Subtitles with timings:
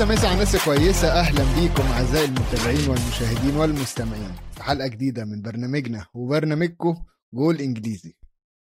[0.00, 1.08] مسا مسا على الناس كويسة.
[1.08, 4.32] أهلا بيكم أعزائي المتابعين والمشاهدين والمستمعين.
[4.54, 8.16] في حلقة جديدة من برنامجنا وبرنامجكم جول إنجليزي.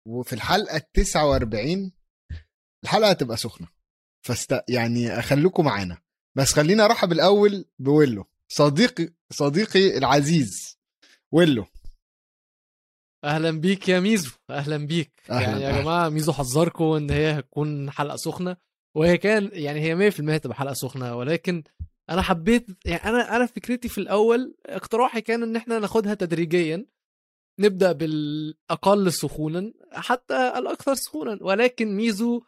[0.07, 1.91] وفي الحلقة التسعة وأربعين
[2.83, 3.67] الحلقة هتبقى سخنة.
[4.25, 5.97] فست يعني أخليكم معانا.
[6.37, 10.77] بس خلينا أرحب الأول بويلو صديقي صديقي العزيز.
[11.31, 11.65] ويلو.
[13.23, 14.31] أهلا بيك يا ميزو.
[14.49, 15.11] أهلا بيك.
[15.29, 15.81] أهلاً، يعني يا.
[15.81, 18.57] جماعة ميزو حذركم إن هي هتكون حلقة سخنة.
[18.95, 21.63] وهي كان يعني هي 100% هتبقى حلقة سخنة ولكن
[22.09, 26.85] أنا حبيت يعني أنا أنا فكرتي في الأول اقتراحي كان إن إحنا ناخدها تدريجيا
[27.59, 32.41] نبدأ بالأقل سخونا حتى الأكثر سخونا ولكن ميزو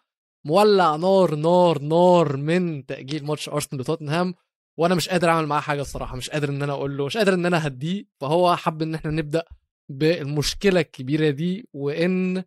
[0.46, 4.34] مولع نار نار نار من تأجيل ماتش أرسنال وتوتنهام
[4.78, 7.34] وأنا مش قادر أعمل معاه حاجة الصراحة مش قادر إن أنا أقول له مش قادر
[7.34, 9.44] إن أنا أهديه فهو حب إن إحنا نبدأ
[9.90, 12.44] بالمشكلة الكبيرة دي وإن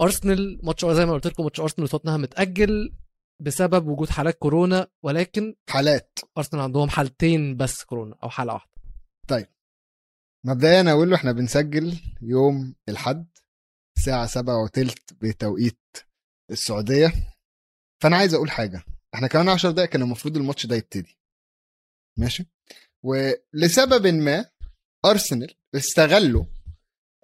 [0.00, 2.92] أرسنال ماتش زي ما قلت لكم ماتش أرسنال وتوتنهام متاجل
[3.40, 6.18] بسبب وجود حالات كورونا ولكن حالات.
[6.38, 8.70] ارسنال عندهم حالتين بس كورونا أو حالة واحدة.
[10.46, 13.26] مبدئيا أنا أقول له إحنا بنسجل يوم الحد
[13.98, 15.80] الساعة سبعة وتلت بتوقيت
[16.50, 17.12] السعودية.
[18.02, 18.82] فأنا عايز أقول حاجة.
[19.14, 21.18] إحنا كمان عشر دقايق كان المفروض الماتش ده يبتدي.
[22.18, 22.46] ماشي؟
[23.04, 24.46] ولسبب ما
[25.04, 26.44] أرسنال استغلوا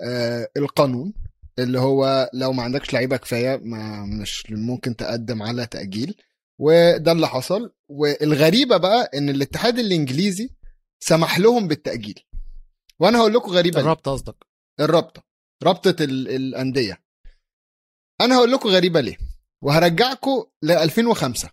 [0.00, 1.14] آه القانون
[1.58, 6.14] اللي هو لو ما عندكش لعيبة كفاية ما مش ممكن تقدم على تأجيل.
[6.58, 7.72] وده اللي حصل.
[7.88, 10.50] والغريبة بقى إن الاتحاد الإنجليزي
[11.00, 12.20] سمح لهم بالتأجيل.
[13.00, 13.82] وأنا هقول لكم غريبة ليه.
[13.82, 14.36] الرابطة قصدك.
[14.80, 15.22] الرابطة.
[15.62, 17.02] رابطة ال- الأندية.
[18.20, 19.16] أنا هقول لكم غريبة ليه.
[19.62, 21.50] وهرجعكم ل 2005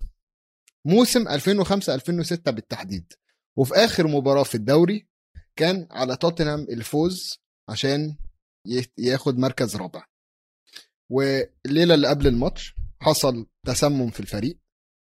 [0.85, 3.13] موسم 2005 2006 بالتحديد.
[3.57, 5.07] وفي آخر مباراة في الدوري
[5.55, 8.15] كان على توتنهام الفوز عشان
[8.97, 10.05] ياخد مركز رابع.
[11.11, 14.59] والليله اللي قبل الماتش حصل تسمم في الفريق.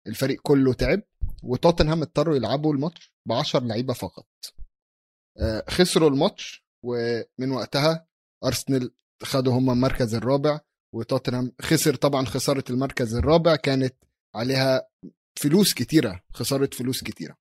[0.07, 1.03] الفريق كله تعب
[1.43, 4.27] وتوتنهام اضطروا يلعبوا الماتش ب 10 لعيبة فقط.
[5.41, 8.07] آه، خسروا الماتش ومن وقتها
[8.45, 10.61] أرسنال خدوا هم المركز الرابع
[10.95, 13.95] وتوتنهام خسر طبعا خسارة المركز الرابع كانت
[14.35, 14.89] عليها
[15.39, 17.37] فلوس كتيرة خسارة فلوس كتيرة.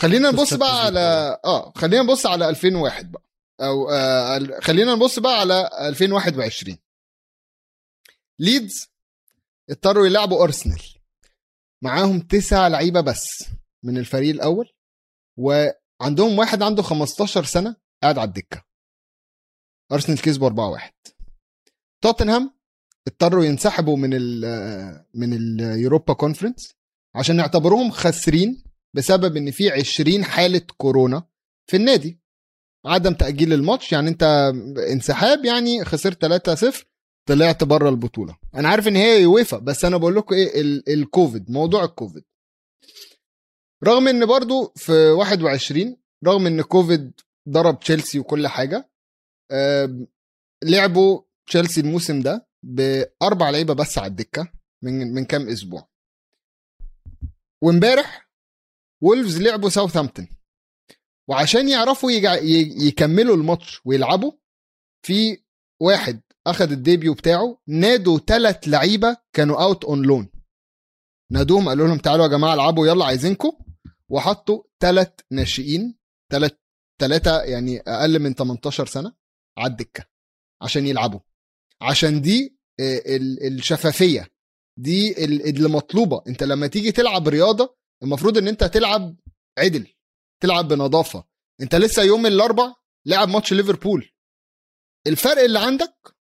[0.00, 3.22] خلينا نبص بقى على آه خلينا نبص على 2001 بقى.
[3.60, 6.78] أو آه خلينا نبص بقى على 2021
[8.38, 8.86] ليدز
[9.70, 10.82] اضطروا يلعبوا أرسنال.
[11.84, 13.44] معاهم تسع لعيبة بس
[13.84, 14.72] من الفريق الأول
[15.38, 18.64] وعندهم واحد عنده 15 سنة قاعد على الدكة.
[19.92, 20.92] أرسنال كسبوا 4-1
[22.02, 22.56] توتنهام
[23.08, 24.40] اضطروا ينسحبوا من ال
[25.14, 26.74] من ال Europa Conference
[27.14, 28.64] عشان يعتبروهم خاسرين
[28.94, 31.28] بسبب إن في 20 حالة كورونا
[31.70, 32.20] في النادي.
[32.86, 34.52] عدم تأجيل الماتش يعني أنت
[34.92, 36.84] انسحاب يعني خسرت 3-0
[37.28, 38.36] طلعت بره البطولة.
[38.54, 42.24] أنا عارف إن هي يويفا بس أنا بقول لكم إيه ال- الكوفيد موضوع الكوفيد.
[43.84, 45.96] رغم إن برضو في 21
[46.26, 47.12] رغم إن كوفيد
[47.48, 48.90] ضرب تشيلسي وكل حاجة
[50.64, 54.52] لعبوا تشيلسي الموسم ده بأربع لعيبة بس على الدكة
[54.84, 55.88] من من كام أسبوع.
[57.62, 58.30] وإمبارح
[59.02, 60.28] وولفز لعبوا ساوثهامبتون
[61.28, 62.34] وعشان يعرفوا يجع...
[62.88, 64.32] يكملوا الماتش ويلعبوا
[65.06, 65.42] في
[65.82, 70.28] واحد اخذ ال debut بتاعه نادوا ثلاث لعيبة كانوا out on loan
[71.32, 73.52] نادوهم قالوا لهم تعالوا يا جماعة العبوا يلا عايزينكم.
[74.08, 75.98] وحطوا ثلاث ناشئين
[76.32, 76.52] ثلاث
[77.00, 79.12] ثلاثة يعني أقل من 18 سنة
[79.58, 80.04] على الدكة
[80.62, 81.20] عشان يلعبوا.
[81.82, 84.26] عشان دي آه، ال- الشفافية.
[84.78, 86.22] دي ال- اللي مطلوبة.
[86.28, 89.16] انت لما تيجي تلعب رياضة المفروض إن أنت تلعب
[89.58, 89.86] عدل.
[90.42, 91.24] تلعب بنظافة.
[91.60, 92.74] انت لسه يوم الأربع
[93.06, 94.10] لعب ماتش ليفربول.
[95.06, 96.16] الفرق اللي عندك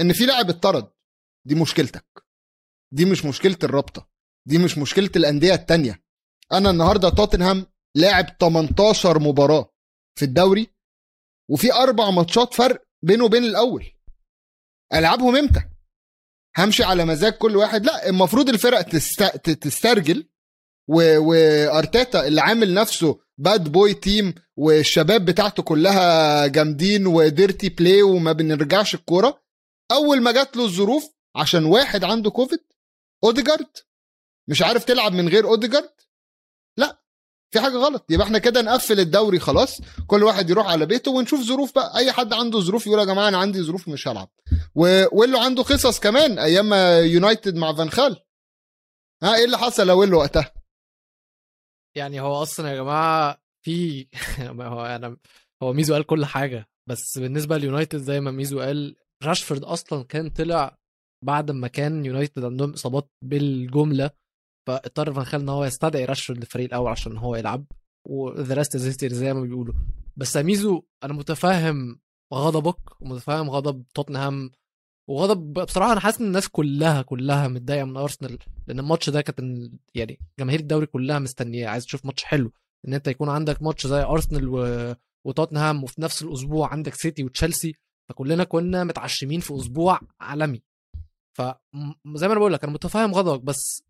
[0.00, 0.92] إن في لاعب اتطرد.
[1.46, 2.06] دي مشكلتك.
[2.92, 4.10] دي مش مشكلة الرابطة.
[4.46, 6.04] دي مش مشكلة الأندية التانية.
[6.52, 7.66] أنا النهارده توتنهام
[7.96, 9.72] لاعب 18 مباراة
[10.18, 10.70] في الدوري
[11.50, 13.92] وفي أربع ماتشات فرق بينه وبين الأول.
[14.94, 15.70] ألعبهم إمتى؟
[16.58, 17.84] همشي على مزاج كل واحد.
[17.86, 19.22] لا المفروض الفرق تست...
[19.50, 20.28] تسترجل.
[20.88, 28.32] وارتيتا اللي عامل نفسه bad boy team والشباب بتاعته كلها جامدين و dirty play وما
[28.32, 29.42] بنرجعش الكورة.
[29.92, 31.04] أول ما جات له الظروف
[31.36, 32.60] عشان واحد عنده كوفيد
[33.24, 33.66] اوديجارد
[34.48, 35.90] مش عارف تلعب من غير اوديجارد
[36.76, 37.02] لا
[37.50, 38.06] في حاجة غلط.
[38.10, 39.80] يبقى إحنا كده نقفل الدوري خلاص.
[40.06, 41.96] كل واحد يروح على بيته ونشوف ظروف بقى.
[41.98, 44.28] أي حد عنده ظروف يقول يا جماعة أنا عندي ظروف مش هلعب.
[45.12, 46.72] ويلو عنده قصص كمان أيام
[47.04, 48.16] يونايتد مع فان خال
[49.22, 50.53] ها إيه اللي حصل ويلو وقتها؟
[51.94, 54.06] يعني هو أصلا يا جماعة في
[54.60, 55.16] هو أنا
[55.62, 60.30] هو ميزو قال كل حاجة بس بالنسبة ليونايتد زي ما ميزو قال راشفورد أصلا كان
[60.30, 60.78] طلع
[61.24, 64.10] بعد ما كان يونايتد عندهم إصابات بالجملة
[64.68, 67.64] فاضطر فان خال إن هو يستدعي راشفورد للفريق الأول عشان هو يلعب
[68.08, 69.74] و the rest زي ما بيقولوا.
[70.16, 72.00] بس ميزو أنا متفاهم
[72.34, 74.50] غضبك ومتفاهم غضب توتنهام
[75.08, 79.70] وغضب بصراحة أنا حاسس إن الناس كلها كلها متضايقة من أرسنال لأن الماتش ده كانت
[79.94, 82.52] يعني جماهير الدوري كلها مستنياه عايز تشوف ماتش حلو.
[82.88, 84.94] إن أنت يكون عندك ماتش زي أرسنال و...
[85.24, 87.74] وتوتنهام وفي نفس الأسبوع عندك سيتي وتشيلسي
[88.08, 90.62] فكلنا كنا متعشمين في أسبوع عالمي.
[91.38, 91.54] فزي
[92.28, 93.82] ما أنا بقول لك أنا متفاهم غضبك بس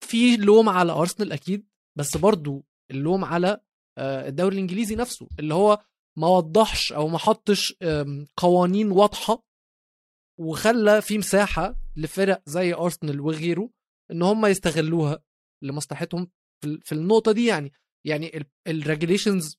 [0.00, 1.66] في لوم على أرسنال أكيد
[1.96, 3.60] بس برضو اللوم على
[3.98, 5.78] آه، الدوري الإنجليزي نفسه اللي هو
[6.16, 7.74] ما وضحش أو ما حطش
[8.36, 9.42] قوانين واضحة
[10.40, 13.70] وخلى في مساحة لفرق زي أرسنال وغيره
[14.10, 15.22] إن هم يستغلوها
[15.62, 16.30] لمصلحتهم
[16.84, 17.72] في النقطة دي يعني.
[18.06, 19.58] يعني الريجوليشنز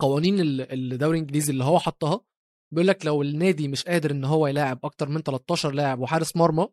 [0.00, 2.20] قوانين ال- الدوري الإنجليزي اللي هو حطها
[2.72, 6.68] بيقول لك لو النادي مش قادر إن هو يلاعب أكتر من 13 لاعب وحارس مرمى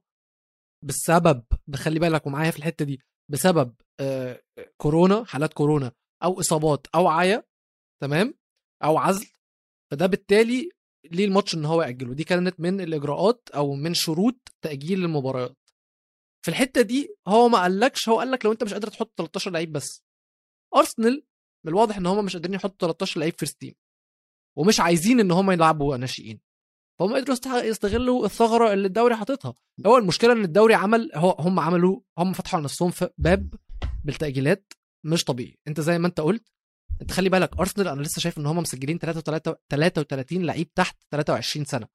[0.84, 3.00] بسبب بخلي بالك ومعايا في الحتة دي
[3.32, 4.42] بسبب آه،
[4.78, 5.92] كورونا حالات كورونا
[6.24, 7.44] أو إصابات أو عيا
[8.02, 8.34] تمام
[8.84, 9.28] أو عزل
[9.92, 10.70] فده بالتالي
[11.12, 15.58] ليه الماتش إن هو يأجله؟ دي كانت من الإجراءات أو من شروط تأجيل المباريات.
[16.46, 19.52] في الحتة دي هو ما قالكش هو قال لك لو أنت مش قادر تحط 13
[19.52, 20.04] لعيب بس.
[20.76, 21.24] أرسنال
[21.66, 23.74] من الواضح إن هم مش قادرين يحطوا 13 لعيب first team
[24.58, 26.40] ومش عايزين إن هم يلعبوا ناشئين.
[27.00, 29.54] فهم قدروا يست- يستغلوا الثغرة اللي الدوري حاططها.
[29.86, 33.54] هو المشكلة إن الدوري عمل هو هم عملوا هم فتحوا على نفسهم في باب
[34.04, 34.74] بالتأجيلات
[35.06, 35.58] مش طبيعي.
[35.68, 36.48] أنت زي ما أنت قلت
[37.02, 41.88] انت خلي بالك أرسنال أنا لسه شايف إن هم مسجلين 33 لعيب تحت 23 سنة.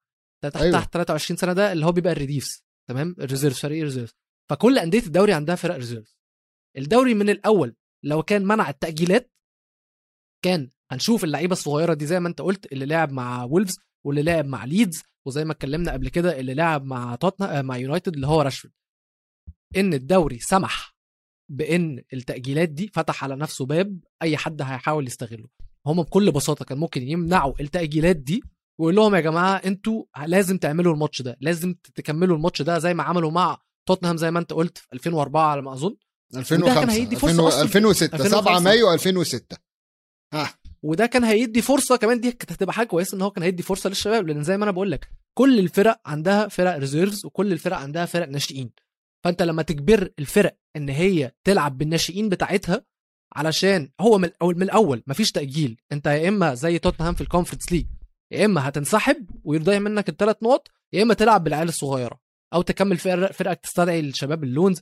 [0.43, 0.79] تحت أيوة.
[0.79, 4.15] تحت 23 سنة ده اللي هو بيبقى ال reserves تمام؟ ال reserve فريق ال reserve
[4.51, 6.17] فكل أندية الدوري عندها فرق reserve
[6.77, 9.33] الدوري من الأول لو كان منع التأجيلات
[10.45, 14.45] كان هنشوف اللعيبة الصغيرة دي زي ما أنت قلت اللي لعب مع وولفز واللي لعب
[14.47, 18.43] مع ليدز وزي ما اتكلمنا قبل كده اللي لعب مع توتنا مع يونايتد اللي هو
[18.43, 18.75] راشفورد.
[19.77, 20.95] إن الدوري سمح
[21.51, 25.47] بإن التأجيلات دي فتح على نفسه باب أي حد هيحاول يستغله.
[25.87, 28.43] هم بكل بساطة كان ممكن يمنعوا التأجيلات دي
[28.79, 33.03] ويقول لهم يا جماعة أنتوا لازم تعملوا الماتش ده لازم تكملوا الماتش ده زي ما
[33.03, 33.59] عملوا مع
[33.89, 35.97] توتنهام زي ما أنت قلت في 2004 على ما أظن.
[36.37, 37.63] 2005 كان هيدي فرصة أصلاً.
[37.63, 38.61] 2006 7 2005.
[38.65, 39.57] مايو 2006
[40.35, 40.55] ها.
[40.83, 43.89] وده كان هيدي فرصة كمان دي كانت هتبقى حاجة كويسة إن هو كان هيدي فرصة
[43.89, 48.07] للشباب لأن زي ما أنا بقول لك كل الفرق عندها فرق reserves وكل الفرق عندها
[48.07, 48.71] فرق ناشئين.
[49.25, 52.85] فانت لما تجبر الفرق ان هي تلعب بالناشئين بتاعتها
[53.37, 55.77] علشان هو من الأول من الأول مفيش تأجيل.
[55.93, 57.87] انت يا إما زي توتنهام في ال Conference League
[58.33, 62.21] يا إما هتنسحب ويضيع منك الثلاث نقط يا إما تلعب بالعيال الصغيرة
[62.55, 64.81] أو تكمل فرق فرقك تستدعي الشباب ال loans.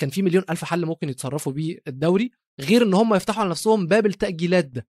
[0.00, 2.30] كان في مليون ألف حل ممكن يتصرفوا بيه الدوري
[2.60, 4.86] غير إن هم يفتحوا على نفسهم باب التأجيلات ده.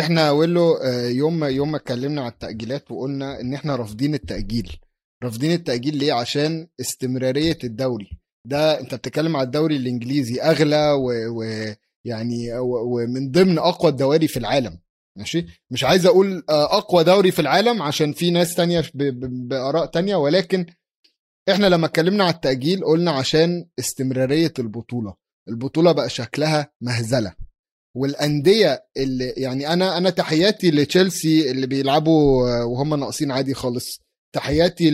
[0.00, 4.76] إحنا ولو آه، يوم يوم ما اتكلمنا على التأجيلات وقلنا إن إحنا رافضين التأجيل
[5.24, 8.10] رافضين التأجيل ليه؟ عشان استمرارية الدوري.
[8.44, 10.90] ده أنت بتتكلم على الدوري الإنجليزي أغلى
[11.34, 14.78] ويعني ومن ضمن أقوى الدواري في العالم.
[15.18, 20.16] ماشي؟ مش عايز أقول آه، أقوى دوري في العالم عشان في ناس تانية بآراء تانية
[20.16, 20.66] ولكن
[21.50, 25.14] إحنا لما اتكلمنا على التأجيل قلنا عشان استمرارية البطولة.
[25.48, 27.34] البطولة بقى شكلها مهزلة.
[27.96, 34.00] والأندية اللي يعني أنا أنا تحياتي لتشيلسي اللي بيلعبوا وهم ناقصين عادي خالص.
[34.32, 34.90] تحياتي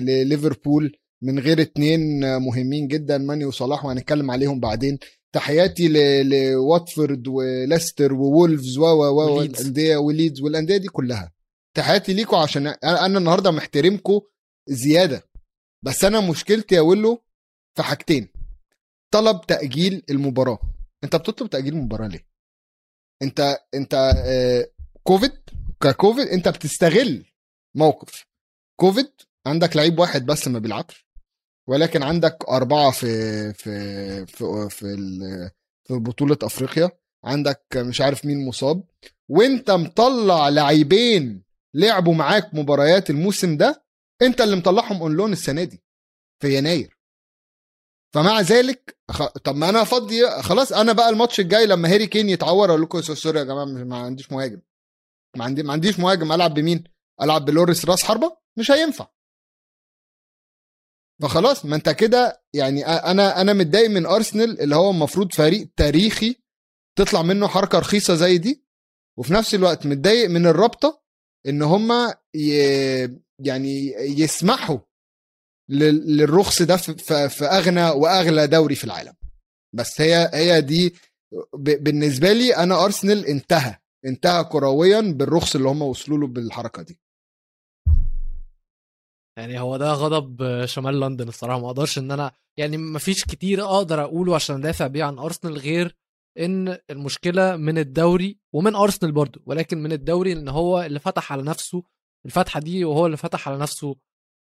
[0.00, 0.96] لليفربول.
[1.22, 4.98] من غير اتنين مهمين جدا ماني وصلاح وهنتكلم عليهم بعدين.
[5.32, 9.58] تحياتي ل- لواتفورد وليستر وولفز و و و وليدز.
[9.58, 11.32] والأندية وليدز والأندية دي كلها.
[11.76, 14.20] تحياتي ليكم عشان أنا النهارده محترمكم
[14.68, 15.22] زيادة.
[15.84, 17.22] بس أنا مشكلتي يا ويلو
[17.76, 18.28] في حاجتين.
[19.10, 20.58] طلب تأجيل المباراة.
[21.04, 22.26] أنت بتطلب تأجيل المباراة ليه؟
[23.22, 24.70] أنت أنت آه،
[25.02, 25.32] COVID
[25.82, 27.24] ك COVID أنت بتستغل
[27.76, 28.27] موقف.
[28.80, 29.12] كوفيد
[29.46, 31.06] عندك لعيب واحد بس ما بيلعبش
[31.68, 33.06] ولكن عندك أربعة في
[33.52, 34.96] في في في,
[35.84, 36.90] في بطولة أفريقيا
[37.24, 38.84] عندك مش عارف مين مصاب
[39.28, 41.42] وانت مطلع لعيبين
[41.74, 43.84] لعبوا معاك مباريات الموسم ده
[44.22, 45.82] انت اللي مطلعهم on loan السنة دي
[46.42, 46.98] في يناير
[48.14, 48.98] فمع ذلك.
[49.44, 53.00] طب ما أنا فاضي خلاص أنا بقى الماتش الجاي لما هاري كين يتعور أقول لكم
[53.00, 54.60] sorry يا جماعة ما عنديش مهاجم
[55.36, 56.84] ما عندي ما عنديش مهاجم ألعب بمين؟
[57.22, 59.08] ألعب بلوريس راس حربة مش هينفع
[61.22, 66.36] فخلاص ما انت كده يعني أنا أنا متضايق من أرسنال اللي هو المفروض فريق تاريخي
[66.98, 68.64] تطلع منه حركة رخيصة زي دي
[69.18, 71.02] وفي نفس الوقت متضايق من الرابطة
[71.48, 71.92] إن هم
[72.34, 72.52] ي...
[73.38, 74.78] يعني يسمحوا
[75.70, 79.14] لل- للرخص ده في, أغنى وأغلى دوري في العالم
[79.74, 80.94] بس هي هي دي.
[81.58, 87.00] بالنسبة لي أنا أرسنال انتهى انتهى كرويا بالرخص اللي هم وصلوا له بالحركة دي
[89.38, 93.64] يعني هو ده غضب شمال لندن الصراحة ما أقدرش إن أنا يعني ما فيش كتير
[93.64, 95.96] أقدر أقوله عشان أدافع بيه عن أرسنال غير
[96.38, 101.42] إن المشكلة من الدوري ومن أرسنال برضه ولكن من الدوري إن هو اللي فتح على
[101.42, 101.82] نفسه
[102.26, 103.96] الفتحة دي وهو اللي فتح على نفسه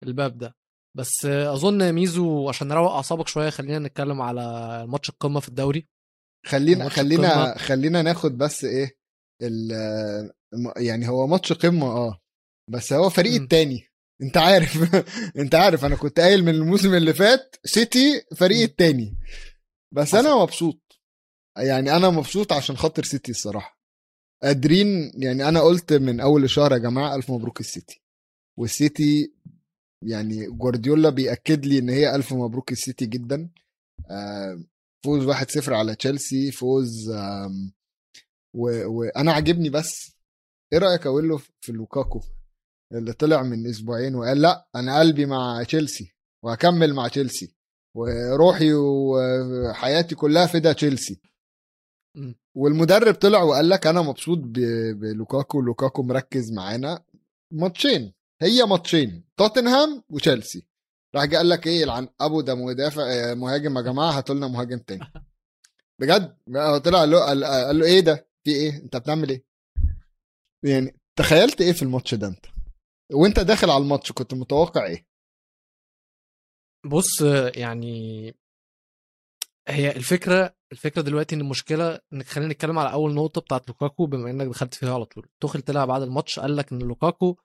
[0.02, 0.56] الباب ده
[0.96, 4.42] بس أظن ميزو عشان نروق أعصابك شوية خلينا نتكلم على
[4.86, 5.88] ماتش القمة في الدوري
[6.46, 7.58] خلينا خلينا القمة.
[7.58, 8.96] خلينا ناخد بس إيه
[10.76, 12.20] يعني هو ماتش قمة آه
[12.70, 13.40] بس هو فريق.
[13.42, 13.89] التاني
[14.22, 14.94] انت عارف.
[15.42, 18.62] انت عارف أنا كنت قايل من الموسم اللي فات سيتي فريق.
[18.62, 19.16] التاني.
[19.94, 20.80] بس أنا مبسوط.
[21.58, 23.80] يعني أنا مبسوط عشان خاطر سيتي الصراحة.
[24.42, 28.02] قادرين يعني أنا قلت من أول الشهر يا جماعة ألف مبروك السيتي.
[28.58, 29.32] والسيتي
[30.04, 33.50] يعني جوارديولا بيأكد لي إن هي ألف مبروك السيتي جدا.
[34.10, 34.64] آه،
[35.04, 37.08] فوز 1-0 على تشيلسي فوز
[38.54, 40.12] و- وأنا عاجبني بس.
[40.72, 42.20] إيه رأيك أقول له في لوكاكو؟
[42.92, 47.54] اللي طلع من أسبوعين وقال لا أنا قلبي مع تشيلسي وهكمل مع تشيلسي
[47.96, 51.20] وروحي وحياتي كلها فدا تشيلسي.
[52.54, 54.38] والمدرب طلع وقال لك أنا مبسوط
[54.94, 57.04] بلوكاكو لوكاكو مركز معانا
[57.52, 60.66] ماتشين هي ماتشين توتنهام وتشيلسي.
[61.14, 64.78] راح جه قال لك إيه العن أبو ده مدافع مهاجم يا جماعة هاتوا لنا مهاجم
[64.78, 65.12] تاني.
[66.00, 69.44] بجد؟ هو طلع قال له قال له إيه ده؟ في إيه؟ أنت بتعمل إيه؟
[70.62, 72.46] يعني تخيلت إيه في الماتش ده أنت؟
[73.12, 75.06] وانت داخل على الماتش كنت متوقع إيه؟
[76.86, 77.20] بص
[77.56, 78.26] يعني
[79.68, 84.30] هي الفكرة الفكرة دلوقتي إن المشكلة انك خلينا نتكلم على أول نقطة بتاعت لوكاكو بما
[84.30, 85.28] إنك دخلت فيها على طول.
[85.40, 87.36] توخل طلع بعد الماتش قال لك إن لوكاكو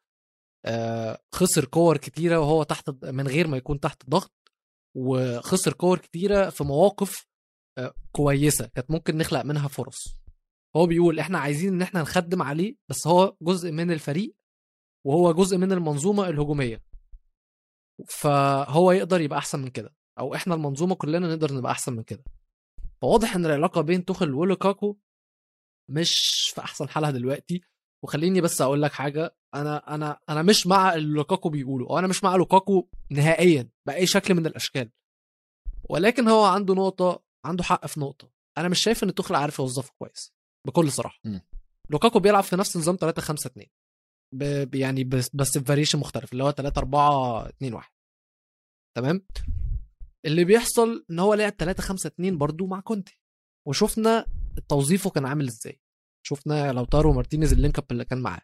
[0.66, 4.34] آه، خسر كور كتيرة وهو تحت من غير ما يكون تحت ضغط
[4.98, 7.28] وخسر كور كتيرة في مواقف
[7.78, 10.04] آه، كويسة كانت ممكن نخلق منها فرص.
[10.76, 14.36] هو بيقول إحنا عايزين إن إحنا نخدم عليه بس هو جزء من الفريق
[15.06, 16.84] وهو جزء من المنظومة الهجومية.
[18.08, 19.96] فهو يقدر يبقى أحسن من كده.
[20.20, 22.24] أو إحنا المنظومة كلنا نقدر نبقى أحسن من كده.
[23.02, 24.98] فواضح إن العلاقة بين توخل ولوكاكو
[25.90, 26.16] مش
[26.56, 27.62] في أحسن حالها دلوقتي.
[28.04, 29.36] وخليني بس أقول لك حاجة.
[29.56, 31.90] أنا أنا أنا مش مع اللي لوكاكو بيقوله.
[31.90, 34.92] أو أنا مش مع لوكاكو نهائيا بأي شكل من الأشكال.
[35.90, 38.30] ولكن هو عنده نقطة عنده حق في نقطة.
[38.58, 40.34] أنا مش شايف إن توخل عارف يوظفه كويس.
[40.68, 41.20] بكل صراحة.
[41.24, 41.40] م.
[41.90, 43.68] لوكاكو بيلعب في نفس نظام 3 5 2
[44.38, 44.76] ب...
[44.76, 47.90] يعني بس بس ب variation مختلف اللي هو 3 4 2 1
[48.98, 49.26] تمام؟
[50.26, 53.20] اللي بيحصل إن هو لعب 3 5 2 برضو مع كونتي.
[53.68, 54.26] وشفنا
[54.70, 55.82] توظيفه كان عامل إزاي.
[56.26, 58.42] شفنا لوتارو مارتينيز ال link up اللي كان معاه.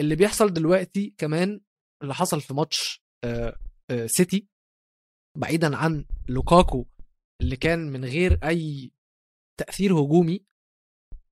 [0.00, 1.60] اللي بيحصل دلوقتي كمان
[2.02, 3.56] اللي حصل في ماتش آه،
[3.90, 4.48] آه، سيتي
[5.38, 6.86] بعيدا عن لوكاكو
[7.42, 8.92] اللي كان من غير أي
[9.60, 10.46] تأثير هجومي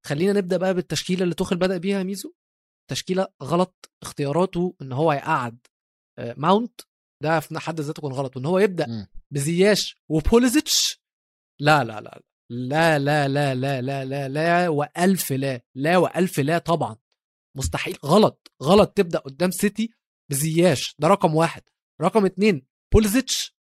[0.07, 2.35] خلينا نبدأ بقى بالتشكيلة اللي توخل بدأ بيها ميزو.
[2.91, 5.67] تشكيله غلط اختياراته ان هو يقعد
[6.19, 6.81] آه، ماونت
[7.23, 9.09] ده في حد ذاته كان غلط وان هو يبدا.
[9.31, 11.01] بزياش وبوليزيتش
[11.61, 12.21] لا لا لا
[12.51, 16.97] لا لا لا لا لا لا لا والف لا لا والف لا طبعا
[17.57, 19.91] مستحيل غلط غلط تبدا قدام سيتي
[20.31, 21.63] بزياش ده رقم واحد
[22.01, 23.57] رقم اتنين بوليزيتش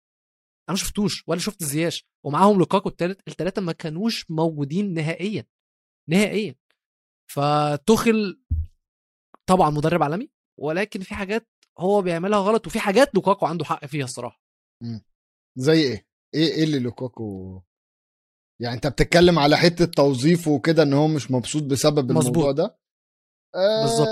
[0.69, 5.47] أنا ما شفتوش ولا شفت زياش ومعاهم لوكاكو التالت التلاته ما كانوش موجودين نهائيا
[6.11, 6.55] نهائيا
[7.33, 8.41] فتخل
[9.49, 14.05] طبعا مدرب عالمي ولكن في حاجات هو بيعملها غلط وفي حاجات لوكاكو عنده حق فيها
[14.05, 14.43] الصراحة
[15.59, 17.61] زي إيه إيه إيه اللي لوكاكو
[18.61, 22.27] يعني أنت بتتكلم على حتة توظيفه وكده إن هو مش مبسوط بسبب مظبوط.
[22.37, 22.79] الموضوع ده
[23.55, 24.09] آه بالظبط.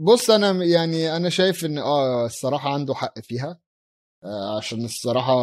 [0.00, 3.60] بص أنا يعني أنا شايف إن آه الصراحة عنده حق فيها
[4.24, 5.34] آه عشان الصراحة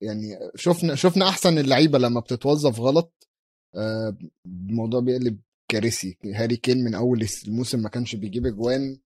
[0.00, 3.28] يعني شفنا شفنا أحسن اللعيبة لما بتتوظف غلط
[3.74, 6.18] آه الموضوع بيقلب كارثي.
[6.34, 9.00] هاري كين من أول الموسم ما كانش بيجيب أجوان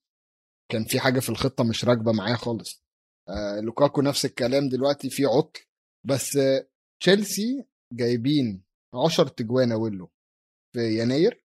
[0.68, 2.85] كان في حاجة في الخطة مش راكبة معاه خالص.
[3.28, 5.61] آه لوكاكو نفس الكلام دلوقتي في عطل
[6.06, 6.68] بس آه
[7.00, 10.11] تشيلسي جايبين 10 تجوان ويلو
[10.75, 11.44] في يناير.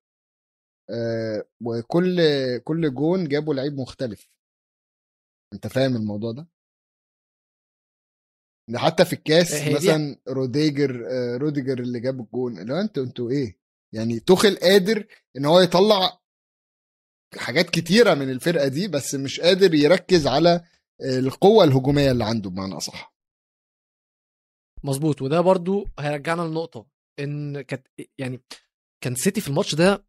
[0.90, 2.18] آه وكل
[2.64, 4.30] كل جون جابوا لعيب مختلف.
[5.54, 6.48] أنت فاهم الموضوع ده؟
[8.70, 12.58] ده حتى في الكاس مثلا روديجر آه روديجر اللي جاب الجون.
[12.60, 13.60] اللي أنتوا أنتوا إيه؟
[13.94, 16.20] يعني توخل قادر إن هو يطلع
[17.38, 20.64] حاجات كتيرة من الفرقة دي بس مش قادر يركز على
[21.02, 23.14] القوة الهجومية اللي عنده بمعنى أصح.
[24.84, 25.22] مظبوط.
[25.22, 26.86] وده برضو هيرجعنا لنقطة
[27.20, 28.42] إن كانت يعني
[29.04, 30.06] كان سيتي في الماتش ده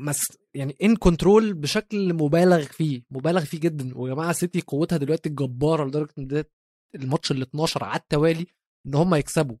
[0.00, 0.22] مس
[0.54, 3.98] يعني ان كنترول بشكل مبالغ فيه مبالغ فيه جدا.
[3.98, 6.50] ويا جماعة سيتي قوتها دلوقتي الجباره لدرجة إن ده
[6.94, 8.46] الماتش ال 12 على التوالي
[8.86, 9.56] إن هم يكسبوا.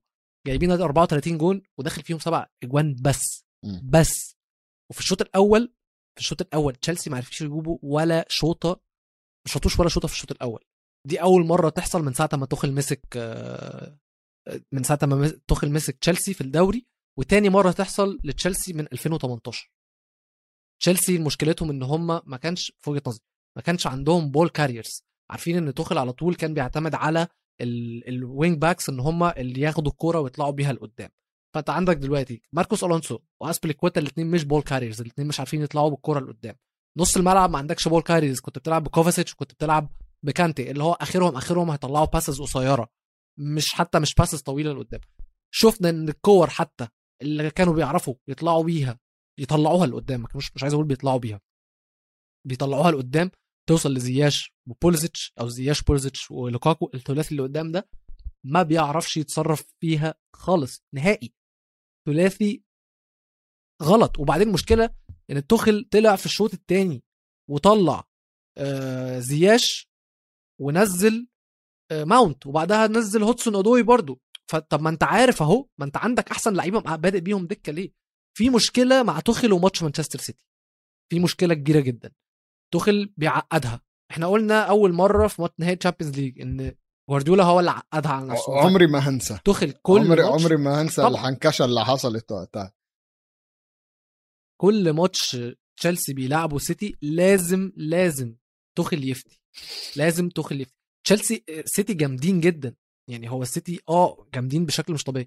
[0.46, 3.44] جايبين 34 جون وداخل فيهم سبع أجوان بس.
[3.84, 4.36] بس.
[4.90, 5.74] وفي الشوط الأول
[6.14, 8.70] في الشوط الأول تشيلسي ما عرفش يجيبوا ولا شوطة
[9.46, 10.64] ما شاطوش ولا شوطة في الشوط الأول.
[11.06, 13.98] دي أول مرة تحصل من ساعة ما توخل مسك آه،
[14.72, 16.86] من ساعة ما توخل مسك تشيلسي في الدوري
[17.18, 19.70] وتاني مرة تحصل لتشيلسي من 2018
[20.82, 23.24] تشيلسي مشكلتهم إن هم ما كانش في وجهة نظري
[23.56, 27.28] ما كانش عندهم ball carriers عارفين إن توخل على طول كان بيعتمد على
[28.08, 31.10] ال wing backs إن هم اللي ياخدوا الكورة ويطلعوا بيها لقدام.
[31.54, 36.20] فانت عندك دلوقتي ماركوس ألونسو واسبليكويتا الاثنين مش ball carriers الاثنين مش عارفين يطلعوا بالكوره
[36.20, 36.56] لقدام.
[36.98, 39.92] نص الملعب ما عندكش ball carriers كنت بتلعب بكوفاسيتش وكنت بتلعب
[40.24, 42.88] بكانتي اللي هو آخرهم آخرهم هيطلعوا passes قصيرة
[43.38, 45.00] مش حتى مش passes طويلة لقدام.
[45.54, 46.88] شفنا إن الكورة حتى
[47.22, 48.98] اللي كانوا بيعرفوا يطلعوا بيها
[49.40, 51.40] يطلعوها لقدام كانوش مش عايز أقول بيطلعوا بيها.
[52.46, 53.30] بيطلعوها لقدام
[53.68, 57.88] توصل لزياش وبولزيتش أو زياش بولزيتش ولوكاكو الثلاثي اللي قدام ده
[58.46, 61.34] ما بيعرفش يتصرف فيها خالص نهائي.
[62.06, 62.62] ثلاثي
[63.82, 64.18] غلط.
[64.18, 64.90] وبعدين المشكلة
[65.30, 67.02] إن توخل طلع في الشوط الثاني
[67.50, 68.08] وطلع
[68.58, 69.88] آه زياش
[70.60, 71.28] ونزل
[71.90, 72.46] آه ماونت.
[72.46, 74.20] وبعدها نزل هودسون اودوي برضو.
[74.50, 77.92] فطب ما أنت عارف أهو ما أنت عندك أحسن لعيبة بادئ بيهم دكة ليه؟
[78.38, 80.46] في مشكلة مع توخل وماتش مانشستر سيتي.
[81.10, 82.12] في مشكلة كبيرة جدا.
[82.72, 83.82] توخل بيعقدها.
[84.10, 86.74] إحنا قلنا أول مرة في نهائي تشامبيونز ليج إن
[87.12, 88.60] جوارديولا هو اللي عقدها على نفسه.
[88.60, 89.38] عمري ما هنسى.
[89.44, 91.06] توخل كل عمري ماتش عمري ما هنسى.
[91.06, 92.72] الحنكشه اللي حصلت وقتها.
[94.60, 95.36] كل ماتش
[95.76, 98.36] تشيلسي بيلعبوا سيتي لازم لازم
[98.76, 99.40] توخل يفتي.
[99.96, 100.74] لازم توخل يفتي.
[101.06, 102.74] تشيلسي سيتي جامدين جدا.
[103.10, 105.26] يعني هو السيتي آه جامدين بشكل مش طبيعي.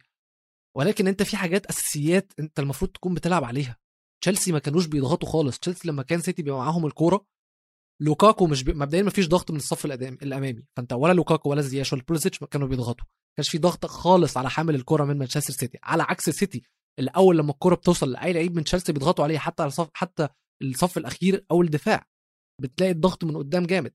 [0.77, 3.77] ولكن انت في حاجات أساسيات انت المفروض تكون بتلعب عليها.
[4.21, 5.59] تشيلسي ما كانوش بيضغطوا خالص.
[5.59, 7.25] تشيلسي لما كان سيتي بيبقى معاهم الكورة
[8.01, 8.73] لوكاكو مش بي...
[8.73, 10.63] مبدئيا ما فيش ضغط من الصف الأمامي.
[10.77, 13.05] فأنت ولا لوكاكو ولا زياش ولا بوليسيتش كانوا بيضغطوا.
[13.05, 15.77] ما كانش في ضغط خالص على حامل الكوره من مانشستر سيتي.
[15.83, 16.63] على عكس سيتي
[16.99, 20.27] الأول لما الكوره بتوصل لأي لعيب من تشيلسي بيضغطوا عليه حتى على الصف حتى
[20.61, 22.07] الصف الأخير أو الدفاع.
[22.61, 23.93] بتلاقي الضغط من قدام جامد.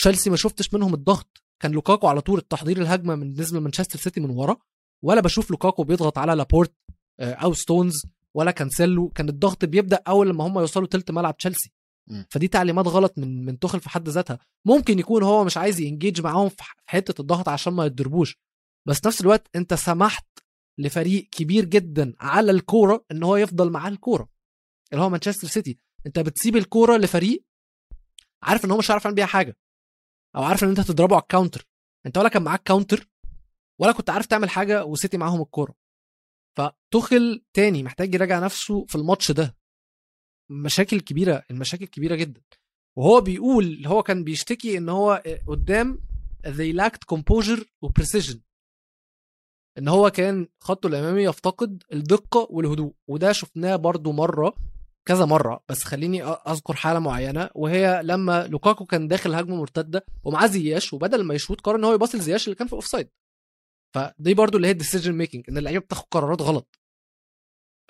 [0.00, 1.42] تشيلسي ما شفتش منهم الضغط.
[1.62, 4.56] كان لوكاكو على طول التحضير الهجمة من بالنسبة لمانشستر سيتي من ورا.
[5.04, 6.74] ولا بشوف لوكاكو بيضغط على لابورت
[7.20, 9.08] آه، أو ستونز ولا كانسيلو.
[9.08, 11.72] كان الضغط بيبدأ أول لما هم يوصلوا تلت ملعب تشيلسي.
[12.30, 14.38] فدي تعليمات غلط من من توخل في حد ذاتها.
[14.66, 18.36] ممكن يكون هو مش عايز engage معاهم في حتة الضغط عشان ما يتضربوش.
[18.88, 20.26] بس نفس الوقت انت سمحت
[20.78, 24.28] لفريق كبير جدا على الكورة ان هو يفضل معاه الكورة.
[24.92, 25.78] اللي هو مانشستر سيتي.
[26.06, 27.44] انت بتسيب الكورة لفريق
[28.42, 29.56] عارف ان هو مش هيعرف يعمل بيها حاجة.
[30.36, 31.68] أو عارف ان انت هتضربه على ال counter.
[32.06, 33.08] انت ولا كان معاك counter
[33.80, 35.74] ولا كنت عارف تعمل حاجة وسيتي معاهم الكورة.
[36.58, 39.56] فتوخل تاني محتاج يراجع نفسه في الماتش ده.
[40.50, 42.40] مشاكل كبيرة المشاكل كبيرة جدا.
[42.98, 45.98] وهو بيقول هو كان بيشتكي إن هو قدام
[46.46, 48.36] they lacked composure و precision.
[49.78, 52.94] إن هو كان خطه الأمامي يفتقد الدقة والهدوء.
[53.08, 54.54] وده شفناه برضو مرة
[55.08, 55.64] كذا مرة.
[55.68, 57.50] بس خليني أذكر حالة معينة.
[57.54, 61.94] وهي لما لوكاكو كان داخل هجمة مرتدة ومعاه زياش وبدل ما يشوط قرر إن هو
[61.94, 63.08] يباصي لزياش اللي كان في offside
[63.94, 66.80] فدي برضو اللي هي ال decision making إن اللعيبة بتاخد قرارات غلط.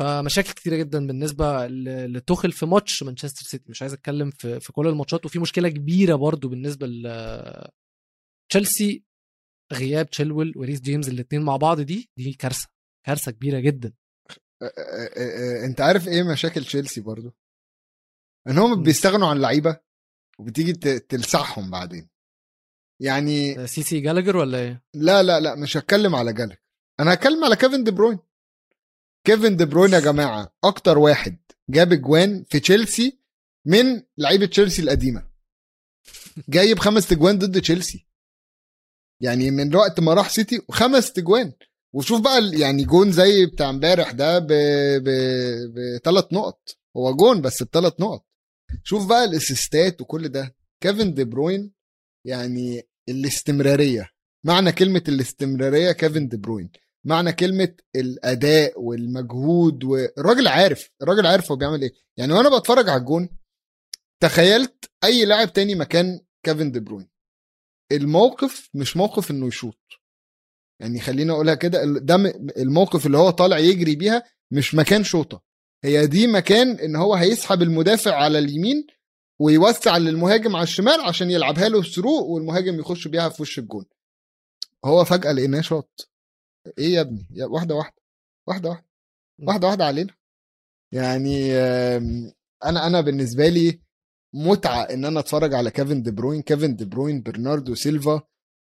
[0.01, 1.67] فمشاكل كتيرة جدا بالنسبة
[2.07, 3.71] لتوخل في ماتش مانشستر سيتي.
[3.71, 7.03] مش عايز أتكلم في في كل الماتشات وفي مشكلة كبيرة برضو بالنسبة ل
[8.51, 9.05] تشيلسي
[9.73, 12.69] غياب تشيلويل وريس جيمس الاثنين مع بعض دي دي كارثة
[13.07, 13.93] كارثة كبيرة جدا.
[15.65, 17.33] أنت عارف إيه مشاكل تشيلسي برضو؟
[18.49, 18.83] إن هم.
[18.83, 19.81] بيستغنوا عن لعيبه
[20.39, 22.09] وبتيجي تلسعهم بعدين.
[23.03, 26.63] يعني سي سي جالاجر ولا إيه؟ لا لا لا مش هتكلم على جالاجر
[27.01, 28.19] أنا هتكلم على كيفن دي بروين.
[29.25, 31.39] كيفن دي بروين يا جماعة أكتر واحد
[31.71, 33.19] جاب اجوان في تشيلسي
[33.67, 35.29] من لعيبة تشيلسي القديمة.
[36.49, 38.07] جايب خمس تجوان ضد تشيلسي.
[39.21, 41.53] يعني من وقت ما راح سيتي خمس تجوان.
[41.95, 46.79] وشوف بقى يعني جون زي بتاع امبارح ده بثلاث نقط.
[46.97, 48.27] هو جون بس بثلاث نقط.
[48.83, 50.57] شوف بقى الأسيستات وكل ده.
[50.81, 51.73] كيفن دي بروين
[52.27, 54.11] يعني الاستمرارية.
[54.47, 56.71] معنى كلمة الاستمرارية كيفن دي بروين.
[57.05, 61.93] معنى كلمة الأداء والمجهود والراجل عارف الراجل عارف هو بيعمل إيه.
[62.17, 63.29] يعني وأنا بتفرج على الجون
[64.23, 67.09] تخيلت أي لاعب تاني مكان كيفن دي بروين.
[67.93, 69.81] الموقف مش موقف إنه يشوط.
[70.81, 72.15] يعني خليني أقولها كده ده
[72.57, 75.43] الموقف اللي هو طالع يجري بيها مش مكان شوطة.
[75.85, 78.87] هي دي مكان إن هو هيسحب المدافع على اليمين
[79.41, 83.85] ويوسع للمهاجم على الشمال عشان يلعبها له through والمهاجم يخش بيها في وش الجون.
[84.85, 86.14] هو فجأة لقيناه شاط.
[86.79, 87.97] إيه يا ابني؟ يا واحدة واحدة
[88.49, 88.85] واحدة واحدة
[89.49, 90.15] واحدة واحدة علينا.
[90.93, 92.33] يعني آم،
[92.65, 93.81] أنا أنا بالنسبة لي
[94.35, 98.23] متعة إن أنا أتفرج على كيفن دي بروين كيفن دي بروين برناردو سيلفا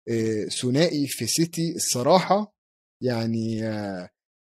[0.10, 2.56] آه، ثنائي في سيتي الصراحة
[3.04, 4.10] يعني آه،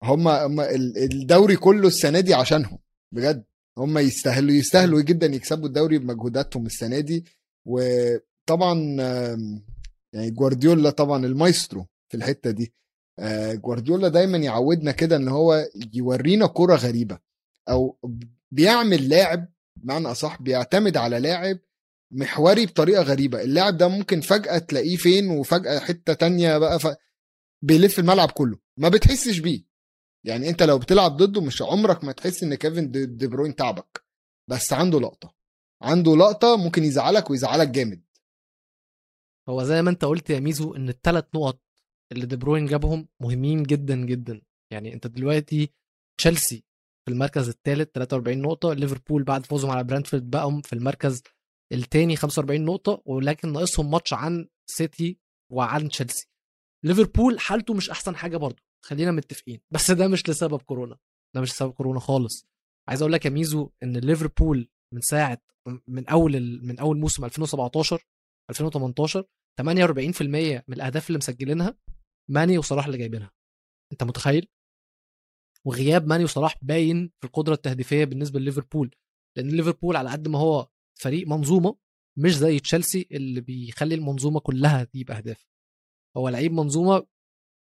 [0.02, 2.78] هم هم ال- الدوري كله السنة دي عشانهم
[3.14, 3.44] بجد.
[3.78, 7.24] هم يستاهلوا يستاهلوا جدا يكسبوا الدوري بمجهوداتهم السنة دي.
[7.66, 9.64] وطبعا آم،
[10.14, 12.64] يعني جوارديولا طبعا المايسترو في الحتة دي.
[12.64, 12.72] آه،
[13.54, 17.18] جوارديولا دايما يعودنا كده إن هو يورينا كرة غريبة
[17.68, 17.98] أو
[18.50, 21.58] بيعمل لاعب بمعنى أصح بيعتمد على لاعب
[22.10, 23.42] محوري بطريقة غريبة.
[23.42, 26.86] اللاعب ده ممكن فجأة تلاقيه فين وفجأة حتة تانية بقى ف...
[27.62, 28.58] بيلف الملعب كله.
[28.76, 29.64] ما بتحسش بيه.
[30.24, 34.04] يعني أنت لو بتلعب ضده مش عمرك ما تحس إن كيفن دي دي بروين تعبك.
[34.50, 35.34] بس عنده لقطة.
[35.82, 38.02] عنده لقطة ممكن يزعلك ويزعلك جامد.
[39.48, 41.60] هو زي ما أنت قلت يا ميزو إن الثلاث نقط
[42.12, 44.40] اللي دي بروين جابهم مهمين جدا جدا.
[44.72, 45.70] يعني أنت دلوقتي
[46.20, 46.64] تشيلسي
[47.06, 51.22] في المركز الثالث 43 نقطة ليفربول بعد فوزهم على برانتفورد بقوا في المركز
[51.72, 55.18] الثاني 45 نقطة ولكن ناقصهم ماتش عن سيتي
[55.52, 56.26] وعن تشيلسي.
[56.84, 59.60] ليفربول حالته مش أحسن حاجة برضه خلينا متفقين.
[59.70, 60.98] بس ده مش لسبب كورونا
[61.34, 62.46] ده مش لسبب كورونا خالص.
[62.88, 65.38] عايز أقول لك يا ميزو إن ليفربول من ساعة
[65.88, 68.04] من أول من أول موسم 2017
[68.50, 69.24] 2018
[69.60, 70.22] 48%
[70.68, 71.74] من الأهداف اللي مسجلينها
[72.30, 73.30] ماني وصلاح اللي جايبينها.
[73.92, 74.48] انت متخيل؟
[75.64, 78.94] وغياب ماني وصلاح باين في القدرة التهديفية بالنسبة لليفربول.
[79.36, 80.68] لأن ليفربول على قد ما هو
[81.00, 81.76] فريق منظومة
[82.18, 85.46] مش زي تشيلسي اللي بيخلي المنظومة كلها تجيب أهداف.
[86.16, 87.06] هو لعيب منظومة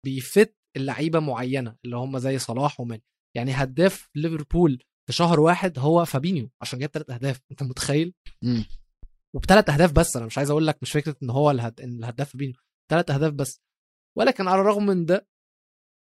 [0.06, 3.04] بيفت اللعيبة معينة اللي هم زي صلاح وماني.
[3.36, 7.42] يعني هداف ليفربول في شهر واحد هو فابينيو عشان جاب ثلاث أهداف.
[7.52, 8.14] انت متخيل.
[9.36, 11.82] وبثلاث أهداف بس أنا مش عايز أقول لك مش فكرة إن هو الهد...
[11.82, 12.56] إن الهداف فابينيو.
[12.92, 13.62] ثلاث أهداف بس.
[14.18, 15.28] ولكن على الرغم من ده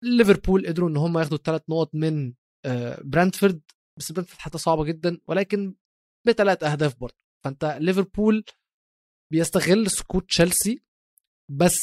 [0.03, 2.33] ليفربول قدروا إن هم ياخدوا الثلاث نقط من
[2.65, 3.61] آه، برانتفورد
[3.99, 5.75] بس برانتفورد حتى صعبة جدا ولكن
[6.27, 7.15] بثلاث أهداف برضه.
[7.45, 8.43] فأنت ليفربول
[9.31, 10.81] بيستغل سكوت تشيلسي
[11.51, 11.79] بس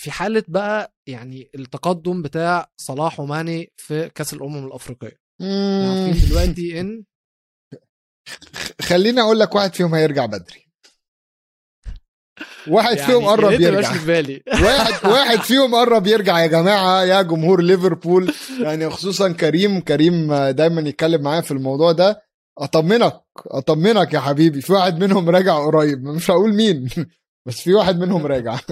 [0.00, 5.20] في حالة بقى يعني التقدم بتاع صلاح وماني في كأس الأمم الأفريقية.
[5.40, 5.86] مم.
[5.90, 7.04] عارفين دلوقتي إن
[8.88, 10.63] خليني أقول لك واحد فيهم هيرجع بدري.
[12.68, 13.92] واحد يعني فيهم قرب يرجع.
[13.92, 14.42] في بالي.
[14.64, 18.32] واحد واحد فيهم قرب يرجع يا جماعة يا جمهور ليفربول.
[18.60, 22.22] يعني خصوصا كريم كريم دايما يتكلم معايا في الموضوع ده.
[22.58, 26.04] أطمنك أطمنك يا حبيبي في واحد منهم راجع قريب.
[26.04, 26.88] مش هقول مين
[27.46, 28.58] بس في واحد منهم راجع.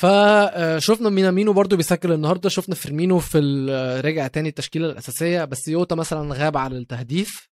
[0.00, 2.48] فشفنا مينامينو برضو بيسجل النهارده.
[2.48, 5.44] شفنا فيرمينو في ال- رجع تاني التشكيلة الأساسية.
[5.44, 7.47] بس يوتا مثلا غاب عن التهديف.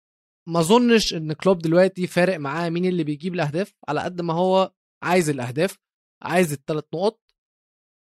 [0.48, 4.72] ما أظنش إن كلوب دلوقتي فارق معاه مين اللي بيجيب الأهداف على قد ما هو
[5.04, 5.78] عايز الأهداف
[6.24, 7.20] عايز الثلاث نقط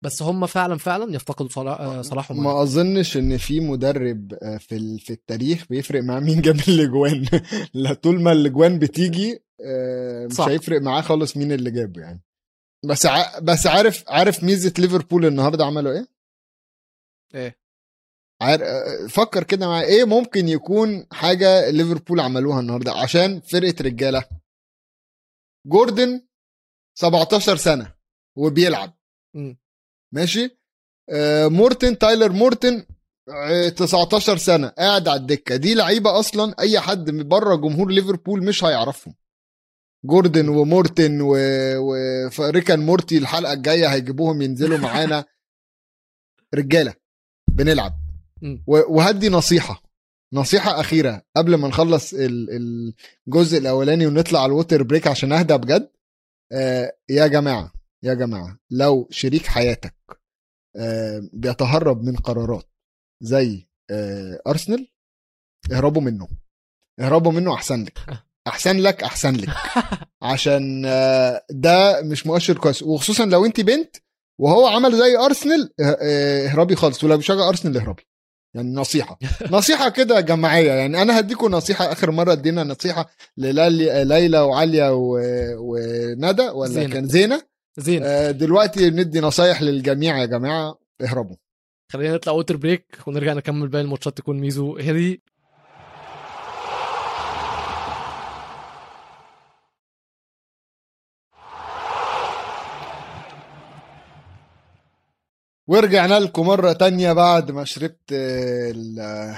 [0.05, 4.57] بس هم فعلا فعلا يفتقدوا صلاح آه، صلاح وماني ما أظنش إن في مدرب آه،
[4.57, 7.27] في في التاريخ بيفرق معاه مين جاب الأجوان
[7.75, 10.49] لا طول ما الأجوان بتيجي آه، مش صح.
[10.49, 12.23] هيفرق معاه خالص مين اللي جابه يعني
[12.85, 13.39] بس ع...
[13.39, 16.07] بس عارف عارف ميزة ليفربول النهارده عملوا إيه؟
[17.35, 17.59] إيه
[18.41, 18.61] عار...
[18.65, 24.25] آه، فكر كده معايا إيه ممكن يكون حاجة ليفربول عملوها النهارده؟ عشان فرقة رجالة.
[25.67, 26.27] جوردن
[26.99, 27.95] 17 سنة
[28.37, 28.97] وبيلعب.
[29.35, 29.59] مم.
[30.15, 30.59] ماشي؟
[31.11, 32.87] آه مورتن تايلر مورتن
[33.29, 35.57] آه 19 سنة قاعد على الدكة.
[35.57, 39.15] دي لعيبة أصلا أي حد من بره جمهور ليفربول مش هيعرفهم.
[40.05, 41.31] جوردن ومورتن و...
[42.39, 45.25] وريكان مورتي الحلقة الجاية هيجيبوهم ينزلوا معانا.
[46.55, 46.95] رجالة
[47.51, 48.06] بنلعب.
[48.67, 49.83] وهدي نصيحة
[50.33, 52.93] نصيحة أخيرة قبل ما نخلص ال-
[53.29, 55.91] الجزء الأولاني ونطلع على ال water break عشان أهدى بجد.
[56.53, 57.73] آه يا جماعة
[58.03, 59.95] يا جماعة لو شريك حياتك
[60.77, 62.69] آه بيتهرب من قرارات
[63.23, 64.89] زي آه أرسنال
[65.73, 66.29] اهربوا منه.
[67.01, 67.99] اهربوا منه أحسن لك.
[68.47, 69.49] أحسن لك أحسن لك.
[70.23, 70.83] عشان
[71.51, 72.83] ده مش مؤشر كويس.
[72.83, 73.97] وخصوصا لو انت بنت
[74.41, 77.05] وهو عمل زي أرسنال اه- آه، اهربي خالص.
[77.05, 78.03] ولو بيشجع أرسنال اهربي.
[78.57, 79.19] يعني نصيحة.
[79.51, 85.19] نصيحة كده جماعية يعني أنا هديكم نصيحة آخر مرة ادينا نصيحة لليلى ليلى وعليا و-
[85.59, 86.93] وندى ولا زينة.
[86.95, 87.43] كان زينة؟
[87.79, 91.37] زين آه، دلوقتي ندي نصايح للجميع يا جماعة اهربوا.
[91.93, 94.77] خلينا نطلع water break ونرجع نكمل باقي الماتشات تكون ميزو.
[94.79, 95.23] هدي
[105.69, 109.37] ورجعنا لكم مرة تانية بعد ما شربت ال-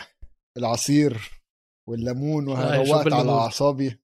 [0.56, 1.40] العصير
[1.88, 3.30] والليمون آه، وروقت على.
[3.30, 3.98] أعصابي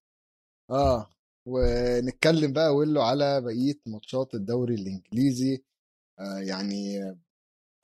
[0.71, 1.11] آه
[1.49, 5.65] ونتكلم بقى ويلو على بقية ماتشات الدوري الإنجليزي
[6.21, 7.01] آه يعني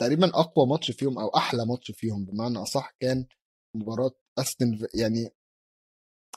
[0.01, 3.27] تقريبا أقوى ماتش فيهم أو أحلى ماتش فيهم بمعنى أصح كان
[3.77, 5.31] مباراة أستن في- يعني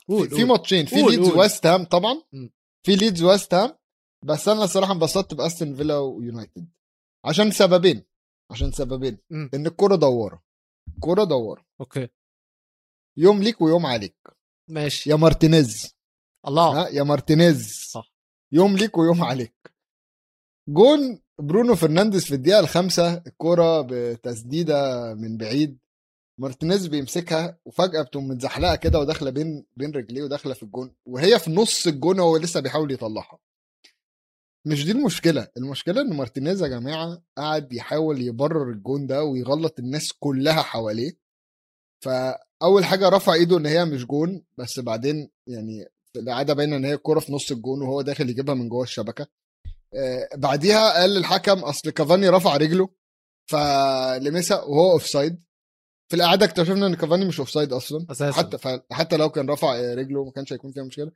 [0.08, 0.46] قول في قول.
[0.46, 1.28] ماتشين في ليدز.
[1.30, 2.22] ويست هام طبعا.
[2.86, 3.78] في ليدز ويست هام
[4.24, 6.68] بس أنا الصراحه انبسطت بأستون فيلا ويونايتد
[7.24, 8.02] عشان سببين
[8.50, 9.50] عشان سببين مم.
[9.54, 10.42] إن الكورة دوارة.
[10.94, 11.64] الكورة دوارة.
[11.80, 12.08] okay.
[13.16, 14.16] يوم ليك ويوم عليك.
[14.70, 15.10] ماشي.
[15.10, 15.96] يا مارتينيز.
[16.48, 16.82] الله.
[16.82, 17.72] ها يا مارتينيز.
[17.90, 18.12] صح.
[18.52, 19.74] يوم ليك ويوم عليك.
[20.68, 25.78] جون برونو فرنانديز في الدقيقة الخامسة الكورة بتسديدة من بعيد.
[26.40, 30.94] مارتينيز بيمسكها وفجأة بتقوم متزحلقة كده وداخلة بين بين رجليه وداخلة في الجون.
[31.06, 33.38] وهي في نص الجون هو لسه بيحاول يطلعها.
[34.66, 40.12] مش دي المشكلة المشكلة إن مارتينيز يا جماعة قعد يحاول يبرر الجون ده ويغلط الناس
[40.12, 41.12] كلها حواليه.
[42.04, 46.94] فأول حاجة رفع إيده إن هي مش جون بس بعدين يعني الإعادة باينة إن هي
[46.94, 49.26] الكوره في نص الجون وهو داخل يجيبها من جوه الشبكة.
[49.94, 52.88] آه، بعديها قال للحكم أصل كافاني رفع رجله
[53.50, 55.42] فلمسها وهو offside
[56.10, 58.32] في الإعادة اكتشفنا إن كافاني مش offside أصلا أساسا.
[58.32, 61.12] حتى حتى لو كان رفع رجله ما كانش هيكون فيها مشكلة.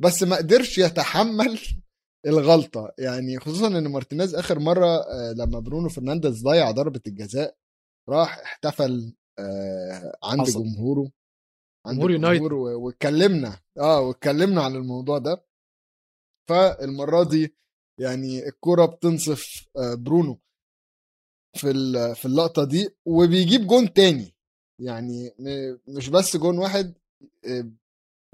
[0.00, 1.58] بس ما قدرش يتحمل
[2.26, 7.56] الغلطة يعني خصوصا إن مارتينيز آخر مرة آه، لما برونو فرنانديز ضيع ضربة الجزاء
[8.08, 10.62] راح احتفل آه، عند حصل.
[10.64, 11.10] جمهوره
[11.86, 12.52] عند جمهور يونايتد.
[12.52, 15.44] واتكلمنا آه واتكلمنا عن الموضوع ده
[16.48, 17.54] فالمرة دي
[18.00, 20.40] يعني الكرة بتنصف آه، برونو
[21.56, 21.72] في
[22.14, 24.34] في اللقطة دي وبيجيب جون تاني
[24.80, 25.30] يعني
[25.88, 26.94] مش بس جون واحد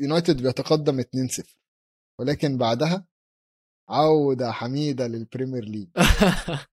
[0.01, 1.57] يونايتد بيتقدم 2-0
[2.21, 3.07] ولكن بعدها
[3.89, 5.89] عودة حميدة لل Premier League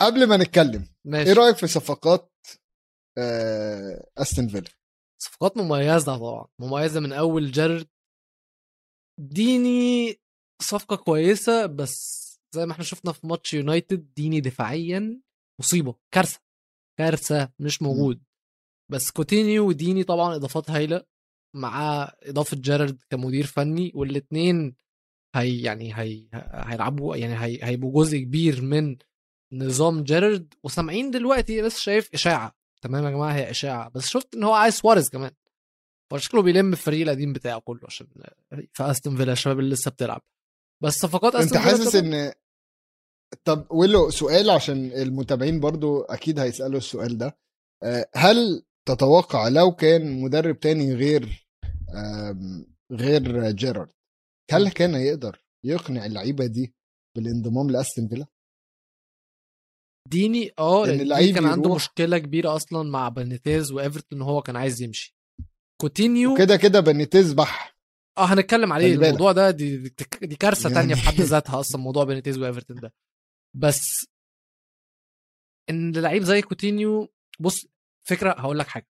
[0.00, 1.30] قبل ما نتكلم ماشي.
[1.30, 2.32] إيه رأيك في صفقات
[3.18, 4.70] آه، أستون فيلا؟
[5.22, 7.88] صفقات مميزة طبعا مميزة من أول جرد.
[9.20, 10.16] ديني
[10.62, 12.20] صفقة كويسة بس
[12.54, 15.20] زي ما إحنا شفنا في ماتش يونايتد ديني دفاعيا
[15.60, 16.40] مصيبة كارثة
[16.98, 18.22] كارثة مش موجود.
[18.90, 21.04] بس كوتينيو وديني طبعا إضافات هايلة
[21.56, 24.76] مع إضافة جيرارد كمدير فني والاتنين
[25.34, 28.96] هي يعني هي هيلعبوا يعني هي هيبقوا جزء كبير من
[29.52, 32.56] نظام جيرارد وسامعين دلوقتي بس شايف إشاعة.
[32.82, 33.88] تمام يا جماعة؟ هي إشاعة.
[33.88, 35.30] بس شفت إن هو عايز سواريز كمان.
[36.10, 38.06] فشكله بيلم الفريق القديم بتاعه كله عشان
[38.72, 40.22] في استون فيلا الشباب اللي لسه بتلعب.
[40.82, 42.32] بس صفقات أنت حاسس إن
[43.44, 47.38] طب ويلو سؤال عشان المتابعين برضو أكيد هيسألوا السؤال ده.
[47.82, 51.46] آه، هل تتوقع لو كان مدرب تاني غير
[52.92, 53.90] غير جيرارد
[54.50, 56.74] هل كان يقدر يقنع اللعيبة دي
[57.16, 58.26] بالانضمام لأستون فيلا؟
[60.08, 65.16] ديني آه لأن كان عنده مشكلة كبيرة أصلا مع بنيتيز وإيفرتون هو كان عايز يمشي.
[65.80, 67.76] كوتينيو كده كده بنيتيز بح.
[68.18, 68.94] آه هنتكلم عليه.
[68.94, 69.76] الموضوع ده دي,
[70.22, 72.94] دي, كارثة يعني- تانية في حد ذاتها أصلا موضوع بنيتيز وإيفرتون ده.
[73.56, 74.06] بس
[75.70, 77.08] إن لعيب زي كوتينيو
[77.40, 77.66] بص
[78.06, 78.88] فكرة هقول لك حاجة.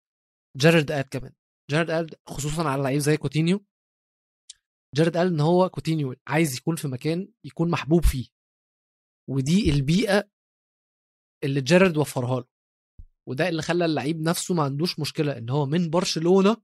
[0.57, 1.33] جيرارد قال كمان.
[1.71, 3.65] جيرارد قال خصوصا على لعيب زي كوتينيو
[4.95, 8.27] جيرارد قال إن هو كوتينيو عايز يكون في مكان يكون محبوب فيه.
[9.31, 10.31] ودي البيئة
[11.45, 12.47] اللي جيرارد وفرها له.
[13.29, 16.57] وده اللي خلى اللعيب نفسه ما عندوش مشكلة إن هو من برشلونة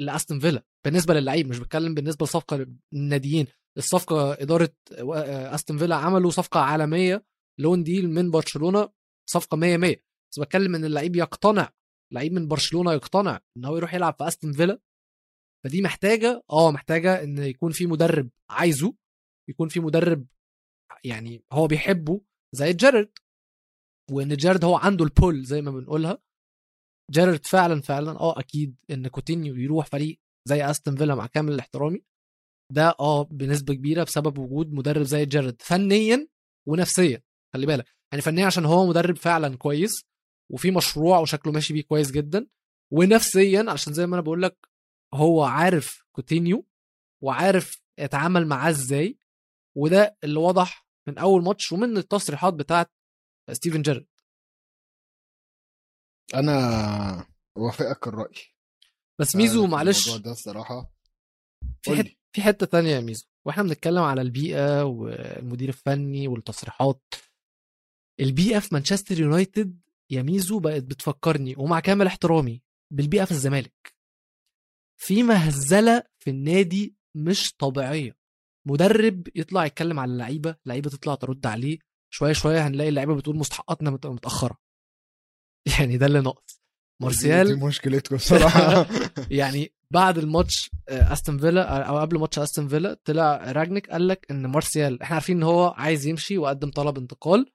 [0.00, 0.64] لأستون فيلا.
[0.84, 3.46] بالنسبة للعيب مش بتكلم بالنسبة لصفقة الناديين.
[3.78, 4.74] الصفقة إدارة
[5.54, 7.24] أستون فيلا عملوا صفقة عالمية
[7.60, 8.92] لون ديل من برشلونة
[9.30, 9.96] صفقة 100 100
[10.32, 11.72] بس بتكلم إن اللعيب يقتنع
[12.12, 14.80] لعيب من برشلونة يقتنع إن هو يروح يلعب في أستون فيلا.
[15.68, 18.94] فدي محتاجة آه محتاجة إن يكون في مدرب عايزه
[19.48, 20.26] يكون في مدرب
[21.04, 22.20] يعني هو بيحبه
[22.54, 23.10] زي جيرارد.
[24.10, 26.18] وإن جيرارد هو عنده ال pull زي ما بنقولها.
[27.10, 32.02] جيرارد فعلا فعلا آه أكيد إن كوتينيو يروح فريق زي أستون فيلا مع كامل احترامي
[32.72, 36.28] ده آه بنسبة كبيرة بسبب وجود مدرب زي جيرارد فنيا
[36.68, 37.22] ونفسيا
[37.54, 37.86] خلي بالك.
[38.12, 40.04] يعني فنيا عشان هو مدرب فعلا كويس
[40.52, 42.46] وفي مشروع وشكله ماشي بيه كويس جدا
[42.92, 44.67] ونفسيا عشان زي ما أنا بقول لك
[45.14, 46.66] هو عارف كوتينيو
[47.22, 49.18] وعارف يتعامل معاه إزاي
[49.76, 52.92] وده اللي وضح من أول ماتش ومن التصريحات بتاعت
[53.52, 54.06] ستيفن جيرارد.
[56.34, 58.34] أنا أوافقك الرأي.
[59.20, 60.92] بس ميزو في معلش الموضوع ده الصراحة
[61.82, 62.16] في حتة.
[62.32, 67.14] في حتة تانية يا ميزو وإحنا بنتكلم على البيئة والمدير الفني والتصريحات.
[68.20, 73.97] البيئة في مانشستر يونايتد يا ميزو بقت بتفكرني ومع كامل احترامي بالبيئة في الزمالك.
[75.00, 78.16] في مهزلة في النادي مش طبيعية.
[78.66, 81.78] مدرب يطلع يتكلم على اللعيبة لعيبه تطلع ترد عليه
[82.10, 84.58] شوية شوية هنلاقي اللعيبة بتقول مستحقاتنا مت- متأخرة.
[85.78, 86.58] يعني ده اللي ناقص.
[87.02, 88.86] مارسيال دي مشكلتكم الصراحه
[89.40, 94.26] يعني بعد الماتش آه، أستون فيلا أو قبل ماتش أستون فيلا طلع راجنيك قال لك
[94.30, 97.52] إن مارسيال إحنا عارفين إن هو عايز يمشي وقدم طلب انتقال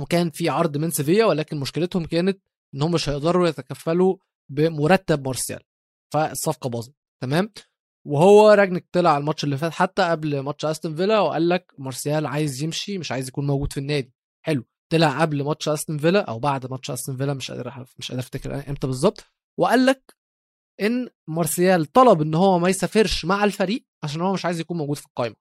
[0.00, 2.42] وكان في عرض من سيفيا ولكن مشكلتهم كانت
[2.74, 4.16] إن هم مش هيقدروا يتكفلوا
[4.50, 5.60] بمرتب مارسيال.
[6.12, 7.52] فالصفقة باظت تمام؟
[8.06, 12.26] وهو راجنيك طلع على الماتش اللي فات حتى قبل ماتش أستون فيلا وقال لك مارسيال
[12.26, 14.14] عايز يمشي مش عايز يكون موجود في النادي.
[14.44, 14.64] حلو.
[14.92, 18.54] طلع قبل ماتش أستون فيلا أو بعد ماتش أستون فيلا مش قادر مش قادر أفتكر
[18.70, 19.24] إمتى بالظبط
[19.58, 20.16] وقال لك
[20.80, 24.96] إن مارسيال طلب إن هو ما يسافرش مع الفريق عشان هو مش عايز يكون موجود
[24.96, 25.36] في القائمه.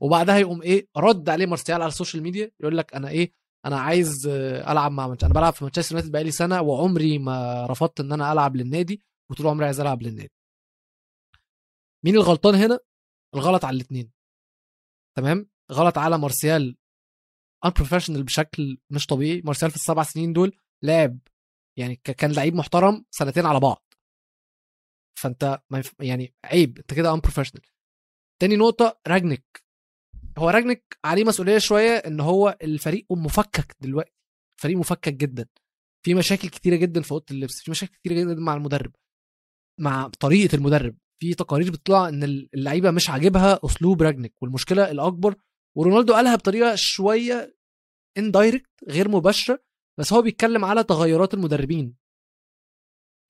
[0.00, 3.32] وبعدها يقوم إيه رد عليه مارسيال على السوشيال ميديا يقول لك أنا إيه
[3.66, 4.26] أنا عايز
[4.68, 5.24] ألعب مع منش...
[5.24, 9.46] أنا بلعب في مانشستر يونايتد بقالي سنة وعمري ما رفضت إن أنا ألعب للنادي وطول
[9.46, 10.32] عمري عايز ألعب للنادي.
[12.04, 12.78] مين الغلطان هنا؟
[13.34, 14.12] الغلط على الاثنين
[15.16, 16.76] تمام؟ غلط على مارسيال.
[17.66, 19.40] unprofessional بشكل مش طبيعي.
[19.44, 21.18] مارسيال في السبع سنين دول لعب
[21.78, 23.92] يعني كان لعيب محترم سنتين على بعض.
[25.18, 27.70] فأنت ما ينف- يعني عيب أنت كده unprofessional.
[28.40, 29.64] تاني نقطة راجنك
[30.38, 34.12] هو راجنك عليه مسؤولية شوية إن هو الفريق مفكك دلوقتي.
[34.60, 35.48] فريق مفكك جدا.
[36.04, 37.62] في مشاكل كتيرة جدا في أوضة اللبس.
[37.62, 38.92] في مشاكل كتيرة جدا مع المدرب.
[39.78, 40.96] مع طريقة المدرب.
[41.18, 45.34] في تقارير بتطلع إن اللعيبة مش عاجبها أسلوب راجنك والمشكلة الأكبر
[45.76, 47.56] ورونالدو قالها بطريقة شوية
[48.18, 49.62] اندايركت غير مباشرة
[49.98, 51.96] بس هو بيتكلم على تغيرات المدربين.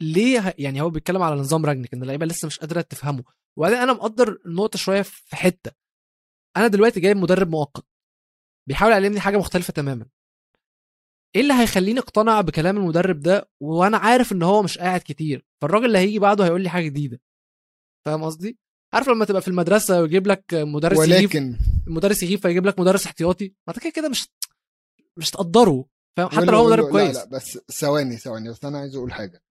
[0.02, 3.24] ليه يعني هو بيتكلم على نظام راجنك إن اللعيبة لسه مش قادرة تفهمه.
[3.58, 5.72] وبعدين أنا مقدر النقطة شوية في حتة.
[6.56, 7.86] أنا دلوقتي جايب مدرب مؤقت.
[8.68, 10.06] بيحاول يعلمني حاجة مختلفة تماما.
[11.36, 15.86] إيه اللي هيخليني اقتنع بكلام المدرب ده وأنا عارف إن هو مش قاعد كتير؟ فالراجل
[15.86, 17.20] اللي هيجي بعده هيقول لي حاجة جديدة.
[18.06, 18.58] فاهم قصدي؟
[18.94, 23.06] عارف لما تبقى في المدرسة ويجيب لك مدرس يغيب ولكن المدرس يغيب فيجيب لك مدرس
[23.06, 24.28] احتياطي؟ ما أنت كده كده مش
[25.18, 25.84] مش تقدره.
[26.16, 29.12] فاهم؟ حتى لو هو مدرب كويس لا لا بس ثواني ثواني بس أنا عايز أقول
[29.12, 29.42] حاجة.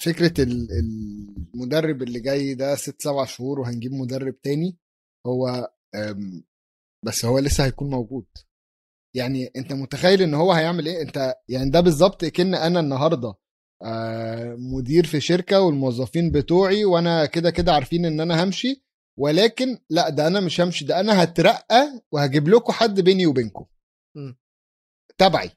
[0.00, 0.68] فكرة ال-
[1.54, 4.76] المدرب اللي جاي ده ست سبع شهور وهنجيب مدرب تاني
[5.26, 5.70] هو
[7.06, 8.26] بس هو لسه هيكون موجود.
[9.14, 13.34] يعني أنت متخيل إن هو هيعمل إيه أنت يعني ده بالظبط كأن أنا النهارده
[13.82, 18.84] آه، مدير في شركة والموظفين بتوعي وأنا كده كده عارفين إن أنا همشي
[19.18, 23.66] ولكن لأ ده أنا مش همشي ده أنا هترقى وهجيب لكم حد بيني وبينكم.
[25.18, 25.50] تبعي.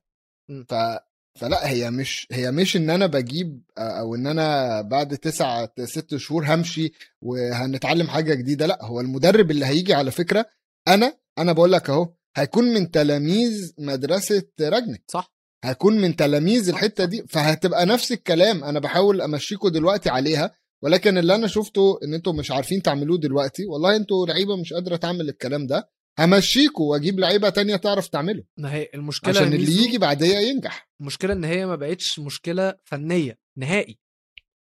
[0.69, 0.73] ف
[1.39, 6.45] فلأ هي مش هي مش إن أنا بجيب أو إن أنا بعد تسعة ست شهور
[6.45, 10.45] همشي وهنتعلم حاجة جديدة لأ هو المدرب اللي هيجي على فكرة
[10.87, 15.03] أنا أنا بقول لك أهو هيكون من تلاميذ مدرسة راجنك.
[15.07, 15.33] صح.
[15.63, 17.05] هيكون من تلاميذ الحتة.
[17.05, 18.63] دي فهتبقى نفس الكلام.
[18.63, 23.65] أنا بحاول أمشيكوا دلوقتي عليها ولكن اللي أنا شفته إن أنتوا مش عارفين تعملوه دلوقتي
[23.65, 25.89] والله أنتوا لعيبة مش قادرة تعمل الكلام ده.
[26.19, 28.43] همشيكوا وأجيب لعيبة تانية تعرف تعمله.
[28.57, 30.89] ما هي المشكلة عشان اللي يجي بعديها ينجح.
[31.01, 33.99] المشكلة إن هي ما بقتش مشكلة فنية نهائي.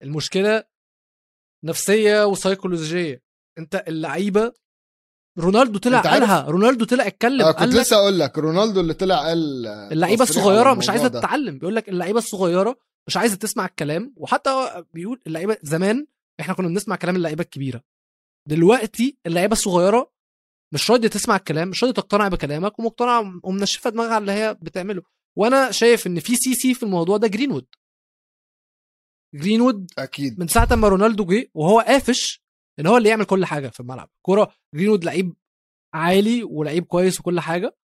[0.02, 0.64] المشكلة
[1.64, 3.22] نفسية وسيكولوجية.
[3.58, 4.52] أنت اللعيبة
[5.38, 6.42] رونالدو طلع قالها.
[6.48, 10.90] رونالدو طلع اتكلم آه كنت لسه أقول لك رونالدو اللي طلع قال اللعيبة الصغيرة مش
[10.90, 11.08] عايزة.
[11.08, 11.58] تتعلم.
[11.58, 14.14] بيقول لك اللعيبة الصغيرة مش عايزة تسمع الكلام.
[14.16, 16.06] وحتى بيقول اللعيبة زمان
[16.40, 17.82] إحنا كنا بنسمع كلام اللعيبة الكبيرة.
[18.48, 20.12] دلوقتي اللعيبة الصغيرة
[20.74, 25.02] مش راضية تسمع الكلام مش راضية تقتنع بكلامك ومقتنعة ومنشفة دماغها على اللي هي بتعمله.
[25.36, 27.66] وأنا شايف إن في سي سي في الموضوع ده جرينوود
[29.34, 30.40] جرينوود أكيد.
[30.40, 32.45] من ساعة ما رونالدو جه وهو قافش
[32.80, 34.10] إن هو اللي يعمل كل حاجة في الملعب.
[34.22, 35.34] كورة جرينوود لعيب
[35.94, 37.76] عالي ولعيب كويس وكل حاجة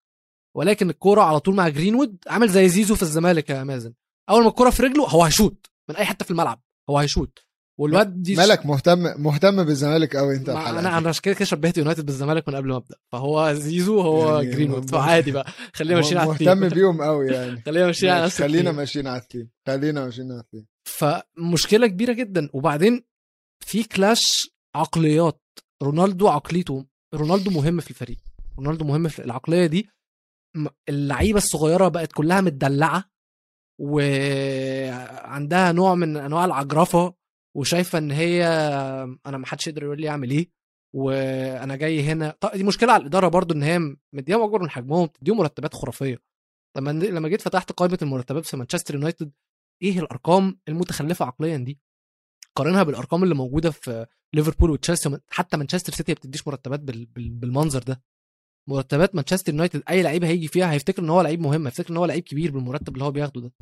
[0.56, 3.92] ولكن الكورة على طول مع جرينوود عامل زي زيزو في الزمالك يا مازن.
[4.30, 7.46] أول ما الكورة في رجله هو هيشوط من أي حتة في الملعب هو هيشوط.
[7.78, 10.98] والواد دي مالك مهتم مهتم بالزمالك قوي أنت أنا.
[10.98, 12.96] أنا عشان كده كده شبهت يونايتد بالزمالك من قبل ما أبدأ.
[13.12, 14.90] فهو زيزو هو يعني جرينوود.
[14.90, 15.52] فعادي بقى.
[15.74, 17.62] خلينا ماشيين على مهتم التيم بيهم قوي يعني.
[17.66, 18.72] خلينا ماشيين على نفس خلينا.
[18.72, 19.50] ماشيين على التيم.
[19.66, 20.66] خلينا ماشيين على التيم.
[20.84, 22.48] فمشكلة كبيرة جدا.
[22.52, 23.04] وبعدين
[23.66, 25.40] في clash عقليات.
[25.82, 28.18] رونالدو عقليته رونالدو مهم في الفريق.
[28.58, 29.88] رونالدو مهم في العقلية دي.
[30.88, 33.04] اللعيبة الصغيرة بقت كلها متدلعة
[33.80, 37.14] وعندها نوع من أنواع العجرفة
[37.56, 38.44] وشايفة إن هي
[39.26, 40.50] أنا ما حدش يقدر يقول لي أعمل إيه
[40.96, 42.36] وأنا جاي هنا.
[42.40, 46.18] طب دي مشكلة على الإدارة برضو إن هي مديهم اكبر من حجمهم تديهم مرتبات خرافية.
[46.76, 49.32] لما لما جيت فتحت قائمة المرتبات في مانشستر يونايتد
[49.82, 51.78] إيه الأرقام المتخلفة عقليا دي؟
[52.56, 57.06] قارنها بالأرقام اللي موجودة في ليفربول وتشيلسي حتى مانشستر سيتي ما بتديش مرتبات بال...
[57.06, 57.30] بال...
[57.30, 58.02] بالمنظر ده.
[58.68, 62.04] مرتبات مانشستر يونايتد أي لعيب هيجي فيها هيفتكر إن هو لعيب مهم هيفتكر إن هو
[62.04, 63.52] لعيب كبير بالمرتب اللي هو بياخده ده.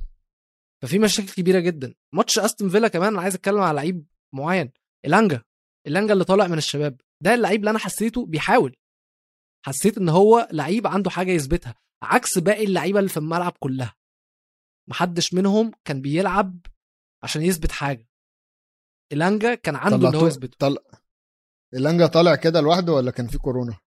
[0.83, 1.95] ففي مشاكل كبيرة جدا.
[2.15, 4.71] ماتش أستون فيلا كمان أنا عايز أتكلم على لعيب معين
[5.07, 5.43] إلانجا.
[5.87, 7.01] إلانجا اللي طالع من الشباب.
[7.23, 8.77] ده اللعيب اللي أنا حسيته بيحاول.
[9.67, 13.97] حسيت إن هو لعيب عنده حاجة يثبتها عكس باقي اللعيبة اللي في الملعب كلها.
[14.89, 16.67] محدش منهم كان بيلعب
[17.23, 18.10] عشان يثبت حاجة.
[19.13, 20.77] إلانجا كان عنده ان هو يثبت طل...
[21.75, 23.79] إلانجا طالع كده لوحده ولا كان في كورونا؟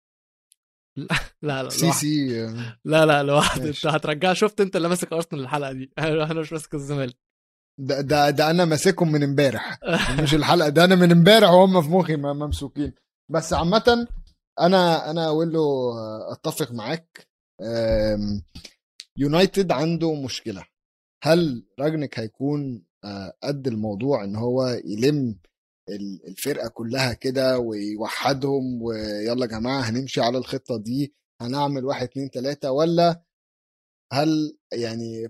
[1.41, 1.99] لا لا سي لوحده.
[1.99, 3.67] سي آه، لا لا لوحده.
[3.69, 3.85] انت.
[3.85, 7.17] هترجع شفت انت اللي ماسك أرسنال الحلقة دي؟ أنا مش ماسك الزمالك.
[7.79, 9.79] ده ده, ده أنا ماسكهم من امبارح.
[10.23, 12.93] مش الحلقة ده أنا من امبارح وهم في مخي ممسوكين.
[13.31, 14.07] بس عامة
[14.59, 17.27] أنا أنا أقول له آه، أتفق معاك.
[19.17, 20.65] يونايتد عنده مشكلة.
[21.23, 22.83] هل رانجنيك هيكون
[23.43, 25.39] قد الموضوع إن هو يلم
[25.89, 32.29] ال- الفرقة كلها كده ويوحدهم ويلا يا جماعة هنمشي على الخطة دي هنعمل واحد اتنين
[32.31, 33.23] تلاتة ولا
[34.13, 35.27] هل يعني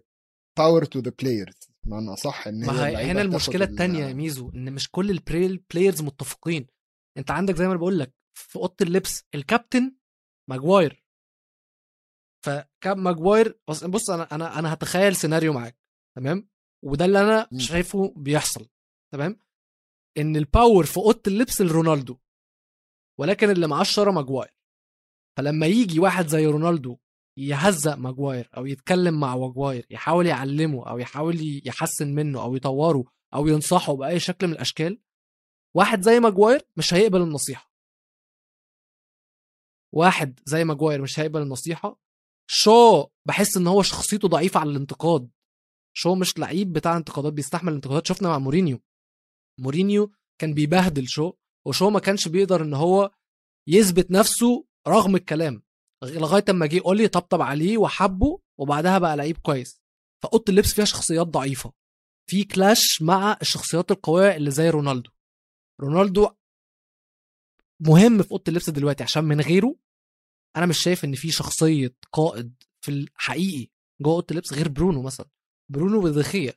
[0.58, 4.14] power to the players معنى أصح إن هي ما هي هنا المشكلة ال- التانية يا
[4.14, 6.68] ميزو إن مش كل ال players متفقين.
[7.18, 9.96] أنت عندك زي ما بقول لك في أوضة اللبس الكابتن
[10.50, 11.04] ماجواير.
[12.46, 15.78] فكاب ماجواير بص أنا أنا أنا هتخيل سيناريو معاك
[16.18, 16.50] تمام؟
[16.84, 17.60] وده اللي أنا مم.
[17.60, 18.68] شايفه بيحصل
[19.14, 19.40] تمام؟
[20.18, 22.18] إن ال power في أوضة اللبس لرونالدو
[23.20, 24.58] ولكن اللي معاه الشارة ماجواير.
[25.38, 26.98] فلما يجي واحد زي رونالدو
[27.38, 33.04] يهزق ماجواير أو يتكلم مع ماجواير يحاول يعلمه أو يحاول يحسن منه أو يطوره
[33.34, 35.02] أو ينصحه بأي شكل من الأشكال
[35.76, 37.74] واحد زي ماجواير مش هيقبل النصيحة.
[39.94, 42.00] واحد زي ماجواير مش هيقبل النصيحة.
[42.50, 45.30] شو بحس إن هو شخصيته ضعيفة على الانتقاد.
[45.94, 48.80] شو مش لعيب بتاع انتقادات بيستحمل الانتقادات شفنا مع مورينيو.
[49.60, 51.34] مورينيو كان بيبهدل شو
[51.68, 53.12] وشو ما كانش بيقدر إن هو
[53.68, 55.64] يثبت نفسه رغم الكلام
[56.04, 59.82] لغاية أما جه اولي طبطب عليه وحبه وبعدها بقى لعيب كويس.
[60.24, 61.74] فأوضة اللبس فيها شخصيات ضعيفة.
[62.30, 65.12] في clash مع الشخصيات القوية اللي زي رونالدو.
[65.82, 66.30] رونالدو
[67.80, 69.76] مهم في أوضة اللبس دلوقتي عشان من غيره
[70.56, 73.72] أنا مش شايف إن في شخصية قائد في الحقيقي
[74.02, 75.28] جوه أوضة اللبس غير برونو مثلا.
[75.72, 76.54] برونو ودخيا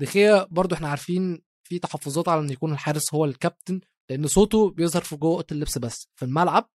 [0.00, 5.02] دخيا برضو إحنا عارفين في تحفظات على إن يكون الحارس هو الكابتن لأن صوته بيظهر
[5.02, 6.08] في جوه أوضة اللبس بس.
[6.16, 6.70] في الملعب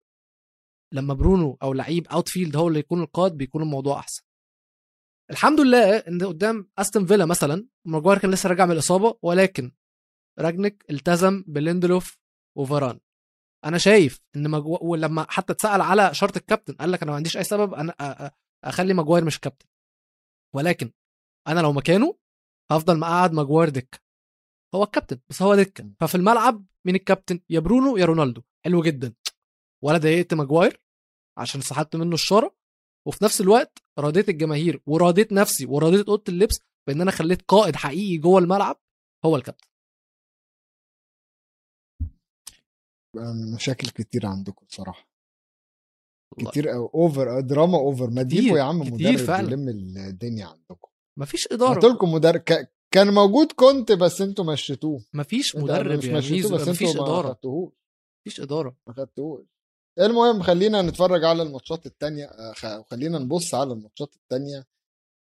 [0.94, 4.24] لما برونو أو لعيب outfield هو اللي يكون القائد بيكون الموضوع أحسن.
[5.32, 9.72] الحمد لله إن قدام أستون فيلا مثلا ماجواير كان لسه راجع من الإصابة ولكن
[10.40, 12.18] رانجنيك التزم بليندلوف
[12.58, 13.00] وفاران.
[13.66, 14.78] أنا شايف إن مجو...
[14.82, 17.94] ولما حتى اتسأل على شرط الكابتن قال لك أنا ما عنديش أي سبب أنا
[18.64, 19.68] أخلي ماجواير مش كابتن
[20.56, 20.92] ولكن
[21.50, 22.18] أنا لو مكانه
[22.72, 24.00] هفضل مقعد ماجواير دكة.
[24.76, 25.92] هو الكابتن بس هو دكة.
[26.00, 28.42] ففي الملعب مين الكابتن؟ يا برونو يا رونالدو.
[28.66, 29.14] حلو جدا.
[29.84, 30.82] ولا ضايقت ماجواير
[31.38, 32.56] عشان سحبت منه الشارة.
[33.08, 38.18] وفي نفس الوقت راضيت الجماهير وراضيت نفسي وراضيت أوضة اللبس بأن أنا خليت قائد حقيقي
[38.18, 38.82] جوه الملعب
[39.26, 39.68] هو الكابتن.
[43.56, 45.10] مشاكل كتير عندكم بصراحة.
[46.38, 49.40] كتير اوفر دراما اوفر ما تجيبوا يا عم كتير مدرب.
[49.40, 50.89] يلم الدنيا عندكم.
[51.20, 52.72] مفيش قلت اداره لكم مدرب ك...
[52.92, 55.02] كان موجود كنت بس أنتوا مشيتوه.
[55.14, 57.28] مفيش مدرب مش يا مشيتوه بس مفيش ما إدارة.
[57.34, 57.74] خدتوهوش
[58.22, 58.76] مفيش إدارة.
[58.88, 59.46] ما خدتوهوش
[60.00, 64.68] المهم خلينا نتفرج على الماتشات التانية آه، خلينا نبص على الماتشات التانية.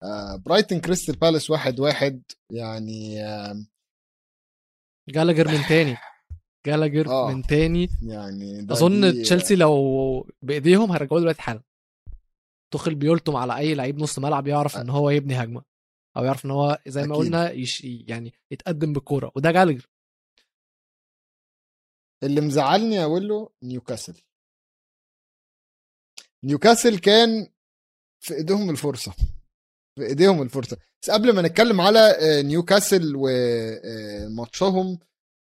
[0.02, 2.22] آه، برايتن كريستال بالاس واحد واحد
[2.52, 3.64] يعني آه،
[5.08, 5.96] جالاجر من تاني.
[6.66, 7.30] جالاجر آه.
[7.32, 7.88] من تاني.
[8.02, 11.62] يعني ده أظن تشيلسي لو بإيديهم هيرجعوه دلوقتي حالا.
[12.74, 15.69] توخيل بيلطم على أي لعيب نص ملعب يعرف إن هو يبني هجمة.
[16.16, 17.24] أو يعرف إن هو زي ما أكيد.
[17.26, 19.86] قلنا يش يعني يتقدم بالكورة وده جالاجر
[22.22, 24.22] اللي مزعلني يا ويلو نيوكاسل
[26.44, 27.48] نيوكاسل كان
[28.20, 29.12] في إيديهم الفرصة
[29.98, 34.98] في إيديهم الفرصة بس قبل ما نتكلم على آه، نيوكاسل وماتشهم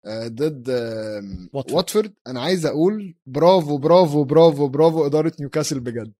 [0.08, 1.20] ضد آه،
[1.52, 1.72] واتفورد.
[1.76, 6.12] واتفورد أنا عايز أقول برافو برافو برافو برافو إدارة نيوكاسل بجد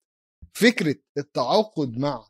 [0.52, 2.28] فكرة التعاقد مع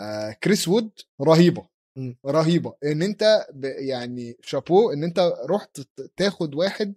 [0.00, 0.90] آه، كريس وود
[1.20, 1.68] رهيبة.
[1.96, 2.16] مم.
[2.26, 2.74] رهيبة.
[2.84, 5.18] إن أنت يعني شابو إن أنت
[5.50, 5.80] رحت
[6.16, 6.94] تاخد واحد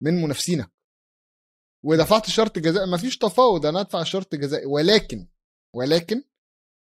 [0.00, 0.70] من منافسينك.
[1.84, 2.86] ودفعت شرط جزاء.
[2.86, 3.66] ما فيش تفاوض.
[3.66, 5.26] أنا أدفع شرط جزائي ولكن
[5.74, 6.22] ولكن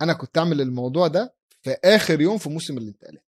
[0.02, 3.26] أنا كنت أعمل الموضوع ده في آخر يوم في موسم الانتقالات.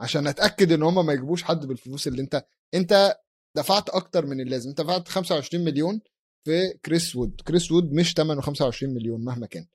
[0.00, 3.18] عشان أتأكد إن هما ما يجيبوش حد بالفلوس اللي أنت أنت
[3.56, 4.68] دفعت أكتر من اللازم.
[4.70, 6.00] أنت دفعت 25 مليون
[6.44, 7.40] في كريس وود.
[7.40, 9.66] كريس وود مش ثمنه 25 مليون مهما كان.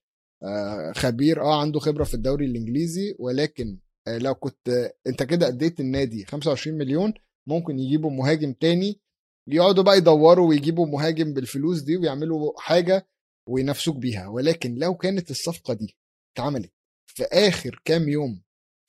[0.96, 3.78] خبير آه عنده خبرة في الدوري الإنجليزي ولكن
[4.08, 7.14] آه لو كنت آه أنت كده أديت النادي 25 مليون
[7.48, 9.00] ممكن يجيبوا مهاجم تاني
[9.48, 13.08] يقعدوا بقى يدوروا ويجيبوا مهاجم بالفلوس دي ويعملوا حاجة
[13.50, 15.96] وينافسوك بيها ولكن لو كانت الصفقة دي
[16.36, 16.72] اتعملت
[17.08, 18.42] في آخر كام يوم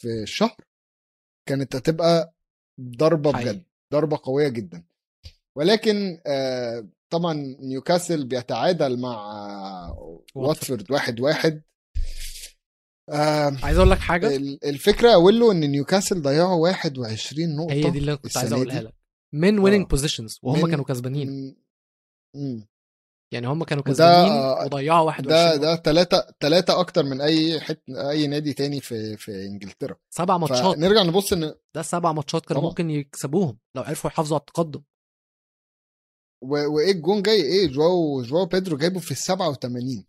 [0.02, 0.56] في الشهر
[1.48, 2.34] كانت هتبقى
[2.80, 3.32] ضربة.
[3.32, 4.84] بجد ضربة قوية جدا
[5.56, 11.62] ولكن آه طبعا نيوكاسل بيتعادل مع آه، واتفورد واحد واحد
[13.10, 17.90] آه عايز أقول لك حاجة ال- الفكرة يا ويلو إن نيوكاسل ضيعوا 21 نقطة هي
[17.90, 18.80] دي اللي كنت عايز أقولها.
[18.82, 18.94] لك
[19.34, 19.88] من winning آه.
[19.88, 21.56] positions وهم من- كانوا كسبانين.
[23.32, 25.56] يعني هم كانوا كسبانين آه، وضيعوا 21 ده.
[25.56, 30.74] ده ثلاثة ثلاثة أكتر من أي حت أي نادي تاني في في إنجلترا سبع ماتشات
[30.76, 32.62] فنرجع نبص إن ده سبع ماتشات كانوا.
[32.62, 34.82] ممكن يكسبوهم لو عرفوا يحافظوا على التقدم
[36.42, 40.04] و- وإيه الجون جاي؟ إيه جواو جواو بيدرو جايبه في ال 87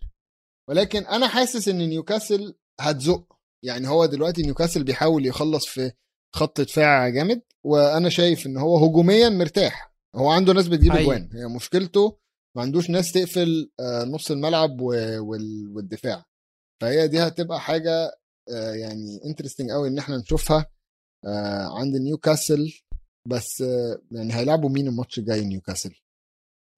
[0.69, 3.33] ولكن أنا حاسس إن نيوكاسل هتزق.
[3.65, 5.91] يعني هو دلوقتي نيوكاسل بيحاول يخلص في
[6.35, 9.93] خط دفاع جامد وأنا شايف إن هو هجوميا مرتاح.
[10.15, 10.91] هو عنده ناس بتجيب.
[10.91, 11.29] أجوان.
[11.33, 12.17] هي مشكلته
[12.55, 16.25] ما عندوش ناس تقفل آه، نص الملعب والدفاع.
[16.81, 18.11] فهي دي هتبقى حاجة
[18.51, 20.65] آه، يعني interesting قوي إن إحنا نشوفها
[21.25, 22.73] آه، عند نيوكاسل.
[23.27, 23.59] بس
[24.11, 25.95] يعني هيلعبوا مين الماتش الجاي نيوكاسل؟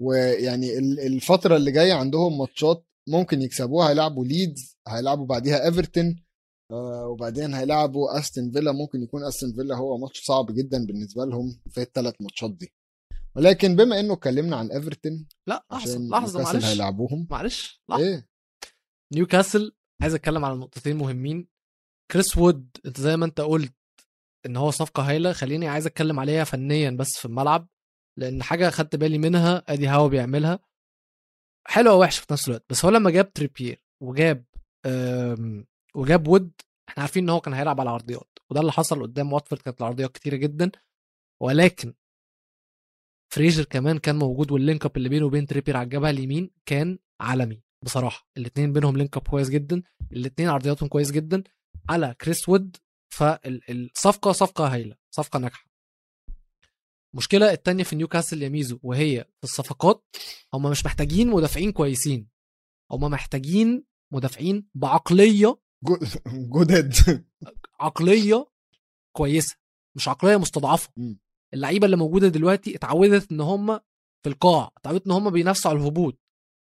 [0.02, 6.16] ويعني ال- الفترة اللي جاية عندهم ماتشات ممكن يكسبوها هيلعبوا ليدز هيلعبوا بعديها ايفرتون
[6.72, 11.60] آه، وبعدين هيلعبوا استون فيلا ممكن يكون استون فيلا هو ماتش صعب جدا بالنسبة لهم
[11.70, 12.74] في الثلاث ماتشات دي.
[13.36, 16.66] ولكن بما إنه اتكلمنا عن ايفرتون لا لحظة لحظة معلش.
[16.66, 17.28] هيلعبوهم.
[17.30, 18.04] معلش لحظة.
[18.04, 18.28] إيه؟
[19.14, 19.72] نيوكاسل
[20.02, 21.48] عايز أتكلم على نقطتين مهمين.
[22.12, 23.74] كريس وود أنت زي ما أنت قلت
[24.46, 27.68] إن هو صفقة هايلة خليني عايز أتكلم عليها فنيا بس في الملعب.
[28.18, 30.60] لأن حاجة خدت بالي منها إيدي هاو بيعملها.
[31.68, 34.46] حلوة ووحشه في نفس الوقت بس هو لما جاب تريبير وجاب
[35.96, 36.52] وجاب وود
[36.90, 40.12] إحنا عارفين إن هو كان هيلعب على العرضيات وده اللي حصل قدام واتفورد كانت العرضيات
[40.12, 40.72] كتيرة جدا.
[41.42, 41.94] ولكن
[43.34, 47.00] فريزر كمان كان موجود وال link up اللي بينه وبين تريبير على الجبهة اليمين كان
[47.22, 48.28] عالمي بصراحة.
[48.38, 51.44] الاثنين بينهم link up كويس جدا الاثنين عرضياتهم كويس جدا
[51.90, 52.78] على كريس وود
[53.14, 55.66] فالصفقه صفقة هايلة صفقة ناجحة.
[57.16, 60.06] المشكلة التانية في نيوكاسل يا ميزو وهي في الصفقات
[60.54, 62.30] هم مش محتاجين مدافعين كويسين.
[62.92, 65.60] هم محتاجين مدافعين بعقلية
[66.28, 66.94] جدد
[67.80, 68.48] عقلية
[69.16, 69.56] كويسة
[69.98, 70.94] مش عقلية مستضعفة.
[71.54, 73.80] اللعيبة اللي موجودة دلوقتي اتعودت إن هم
[74.24, 76.20] في القاع اتعودت إن هم بينافسوا على الهبوط.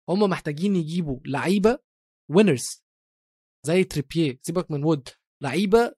[0.09, 1.79] هم محتاجين يجيبوا لعيبة
[2.31, 2.83] winners
[3.65, 5.09] زي تريبيه سيبك من وود
[5.43, 5.95] لعيبة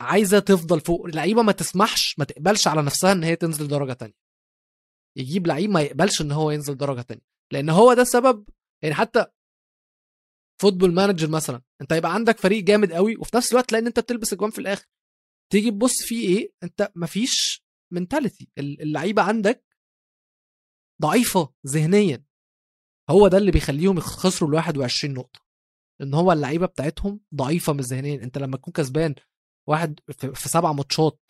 [0.00, 4.14] عايزة تفضل فوق لعيبة ما تسمحش ما تقبلش على نفسها إن هي تنزل درجة تانية.
[5.16, 7.22] يجيب لعيب ما يقبلش إن هو ينزل درجة تانية.
[7.52, 8.48] لأن هو ده السبب
[8.82, 9.26] يعني حتى
[10.62, 14.32] Football Manager مثلا أنت يبقى عندك فريق جامد قوي وفي نفس الوقت لأن أنت بتلبس
[14.32, 14.86] اجوان في الآخر.
[15.52, 19.64] تيجي تبص فيه إيه؟ أنت مفيش mentality اللعيبة عندك
[21.02, 22.24] ضعيفة ذهنيا.
[23.10, 25.40] هو ده اللي بيخليهم يخسروا ال 21 نقطة.
[26.00, 28.22] إن هو اللعيبة بتاعتهم ضعيفة من ذهنيا.
[28.22, 29.14] أنت لما تكون كسبان
[29.68, 31.20] واحد في, سبع ماتشات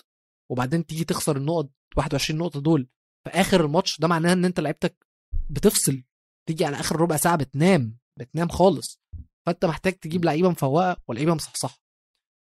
[0.51, 2.89] وبعدين تيجي تخسر النقط 21 نقطة دول
[3.24, 5.07] في آخر الماتش ده معناه إن أنت لعيبتك
[5.51, 6.03] بتفصل
[6.49, 9.01] تيجي على آخر ربع ساعة بتنام بتنام خالص
[9.47, 11.78] فأنت محتاج تجيب لعيبة مفوقة ولعيبة مصحصحة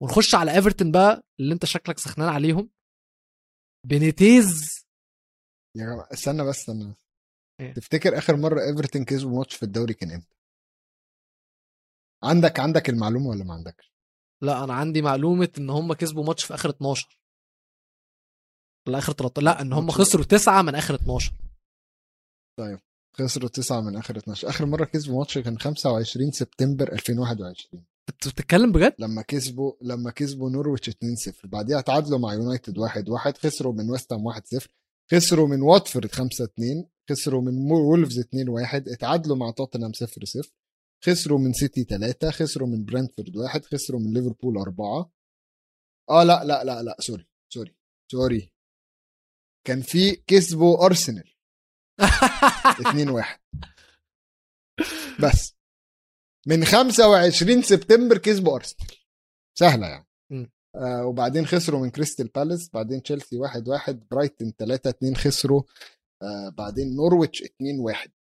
[0.04, 2.70] ونخش على ايفرتون بقى اللي أنت شكلك سخنان عليهم
[3.88, 4.76] بينيتيز
[5.78, 7.06] يا جماعة استنى بس استنى بس.
[7.62, 10.36] إيه؟ تفتكر آخر مرة ايفرتون كسبوا ماتش في الدوري كان إمتى؟
[12.24, 13.95] عندك عندك المعلومة ولا ما عندكش؟
[14.42, 17.20] لا أنا عندي معلومة إن هم كسبوا ماتش في آخر 12
[18.88, 21.34] لا آخر 13 لا إن هم خسروا تسعة من آخر 12
[23.18, 28.72] خسروا تسعة من آخر 12 آخر مرة كسبوا ماتش كان 25 سبتمبر 2021 أنت بتتكلم
[28.72, 30.94] بجد؟ لما كسبوا لما كسبوا نورويتش 2-0
[31.44, 34.68] بعديها تعادلوا مع يونايتد 1-1 خسروا من ويست هام 1-0
[35.12, 36.20] خسروا من واتفورد 5-2
[37.10, 38.26] خسروا من وولفز 2-1
[38.74, 40.50] اتعادلوا مع توتنهام 0-0
[41.06, 45.12] خسروا من سيتي 3 خسروا من برنتفورد 1 خسروا من ليفربول 4
[46.10, 47.76] آه لا لا لا لا sorry sorry
[48.12, 48.52] sorry.
[49.68, 51.36] كان في كسبوا أرسنال.
[52.82, 53.40] 2-1
[55.24, 55.56] بس.
[56.48, 58.92] من 25 سبتمبر كسبوا أرسنال.
[59.60, 60.08] سهلة يعني.
[60.76, 65.64] آه وبعدين خسروا من كريستال بالاس بعدين تشيلسي 1-1 برايتون 3-2 خسروا.
[66.22, 67.48] آه بعدين نورويتش 2-1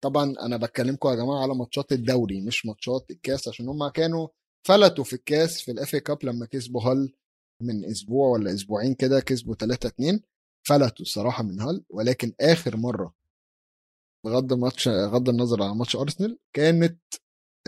[0.00, 4.28] طبعا أنا بكلمكم يا جماعة على ماتشات الدوري مش ماتشات الكاس عشان هم كانوا
[4.66, 7.12] فلتوا في الكاس في ال FA Cup لما كسبوا هال
[7.62, 10.20] من أسبوع ولا أسبوعين كده كسبوا 3-2
[10.68, 13.14] فلتوا الصراحة من هال ولكن آخر مرة
[14.24, 17.00] بغض الماتش بغض النظر عن ماتش أرسنال كانت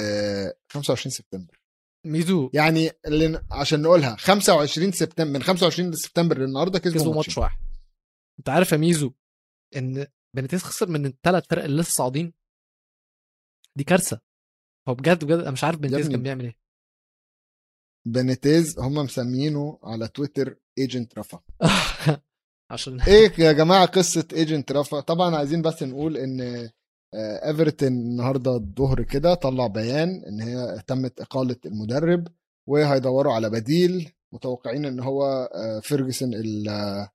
[0.00, 1.60] آه 25 سبتمبر.
[2.06, 2.50] ميزو.
[2.54, 7.58] يعني اللي عشان نقولها 25 سبتمبر من 25 سبتمبر للنهاردة كسبوا, كسبوا ماتش ماتش واحد.
[8.38, 9.12] أنت عارف يا ميزو
[9.76, 10.06] إن
[10.36, 12.32] بينيتيز خسر من الثلاث فرق اللي لسه صاعدين.
[13.76, 14.20] دي كارثة.
[14.88, 16.14] هو بجد بجد أنا مش عارف بينيتيز ابني.
[16.16, 16.56] كان بيعمل إيه.
[18.06, 21.40] بنيتيز هم مسمينه على تويتر agent رفا.
[22.72, 26.40] عشان إيه يا جماعة قصة agent رفا؟ طبعا عايزين بس نقول إن
[27.14, 32.28] آه، ايفرتون النهارده الظهر كده طلع بيان إن هي تمت إقالة المدرب
[32.68, 35.24] وهيدوروا على بديل متوقعين إن هو
[35.54, 37.10] آه، فيرجسون آه، آه،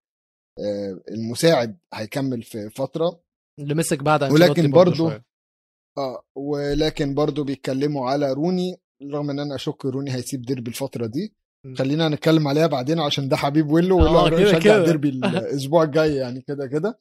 [1.11, 3.19] المساعد هيكمل في فترة
[3.59, 5.11] اللي مسك بعد ولكن برضو.
[5.97, 11.33] آه ولكن برضو بيتكلموا على روني رغم إن أنا أشك روني هيسيب ديربي الفترة دي.
[11.77, 14.85] خلينا نتكلم عليها بعدين عشان ده حبيب ويلو ويلو آه، هيروح كده يشجع كده.
[14.85, 16.99] ديربي الأسبوع الجاي يعني كده كده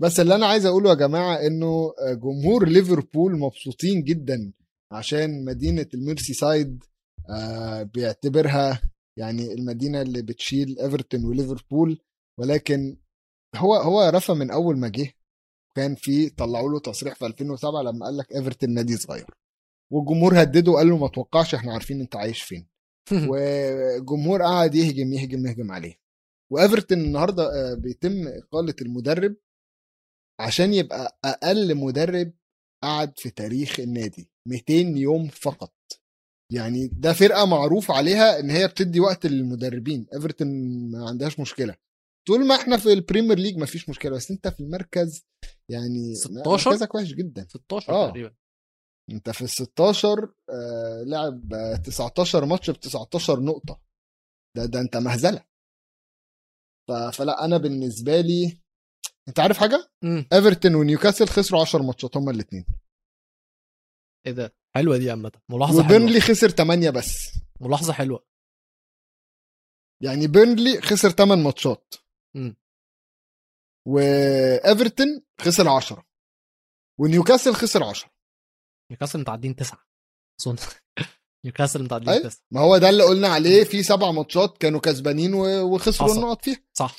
[0.00, 4.52] بس اللي أنا عايز أقوله يا جماعة إنه جمهور ليفربول مبسوطين جدا
[4.92, 6.84] عشان مدينة الميرسي سايد
[7.30, 8.80] آه، بيعتبرها
[9.18, 11.98] يعني المدينة اللي بتشيل إيفرتون وليفربول
[12.38, 12.96] ولكن
[13.56, 15.12] هو هو رفا من أول ما جه
[15.76, 19.26] كان في طلعوا له تصريح في 2007 لما قال لك إيفرتون نادي صغير.
[19.92, 22.68] والجمهور هدده وقال له ما توقعش إحنا عارفين أنت عايش فين.
[23.30, 26.00] والجمهور قعد يهجم يهجم يهجم عليه.
[26.52, 29.36] وإيفرتون النهارده آه، بيتم إقالة المدرب
[30.40, 32.32] عشان يبقى أقل مدرب
[32.82, 35.74] قعد في تاريخ النادي 200 يوم فقط.
[36.52, 40.06] يعني ده فرقة معروف عليها إن هي بتدي وقت للمدربين.
[40.14, 40.48] إيفرتون
[40.90, 41.74] ما عندهاش مشكلة.
[42.28, 45.26] طول ما إحنا في البريمير ليج ما فيش مشكلة بس انت في المركز
[45.70, 47.46] يعني 16 مركزك وحش جدا.
[47.48, 48.08] 16 آه.
[48.08, 48.34] تقريبا.
[49.10, 53.80] انت في ال 16 آه لعب آه، 19 ماتش ب 19 نقطة.
[54.56, 55.44] ده ده انت مهزلة.
[57.12, 58.60] فلا أنا بالنسبة لي
[59.28, 59.90] انت عارف حاجة؟
[60.32, 62.64] ايفرتون ونيوكاسل خسروا 10 ماتشات هما الاثنين
[64.26, 65.32] إيه ده؟ حلوة دي عامة.
[65.48, 65.96] ملاحظة حلوة.
[65.96, 67.28] وبيرنلي خسر 8 بس.
[67.60, 68.26] ملاحظة حلوة.
[70.02, 71.94] يعني بيرنلي خسر 8 ماتشات.
[73.88, 76.06] وإيفرتون خسر 10
[77.00, 78.10] ونيوكاسل خسر 10
[78.90, 79.78] نيوكاسل متعادلين تسعة.
[80.40, 80.56] أظن.
[81.44, 82.22] نيوكاسل متعادلين أيوة.
[82.28, 82.40] تسعة.
[82.52, 86.14] ما هو ده اللي قلنا عليه في سبع ماتشات كانوا كسبانين و- وخسروا.
[86.14, 86.62] النقط فيها.
[86.78, 86.96] صح.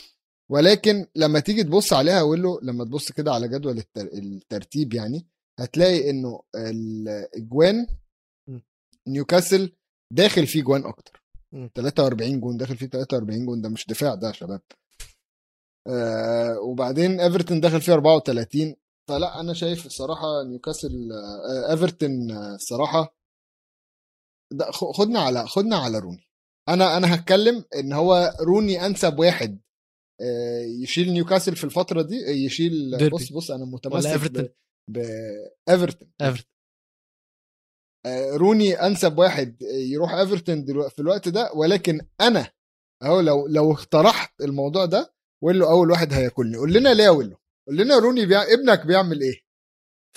[0.51, 4.01] ولكن لما تيجي تبص عليها له لما تبص كده على جدول التر...
[4.13, 5.27] الترتيب يعني
[5.59, 7.87] هتلاقي إنه الاجوان.
[9.07, 9.75] نيوكاسل
[10.13, 11.23] داخل فيه جوان أكتر.
[11.51, 11.67] م.
[11.75, 13.61] 43 جون داخل فيه 43 جون.
[13.61, 14.61] ده مش دفاع ده يا شباب.
[15.87, 18.75] آه وبعدين إيفرتون داخل فيه 34
[19.09, 23.15] فلا أنا شايف الصراحة نيوكاسل آه إيفرتون آه، الصراحة
[24.71, 26.27] خدنا على خدنا على روني.
[26.69, 29.59] أنا أنا هتكلم إن هو روني أنسب واحد
[30.81, 33.15] يشيل نيوكاسل في الفترة دي يشيل ديربي.
[33.15, 34.49] بص بص أنا متمسك إيفرتون؟
[34.89, 36.51] بايفرتون إيفرتون.
[38.37, 42.51] روني أنسب واحد يروح إيفرتون في الوقت ده ولكن أنا
[43.03, 45.13] أهو لو لو اقترحت الموضوع ده
[45.43, 46.57] ويلو أول واحد هياكلني.
[46.57, 47.37] قول لنا ليه يا ويلو.
[47.67, 48.43] قول لنا روني بيع...
[48.43, 49.41] ابنك بيعمل إيه؟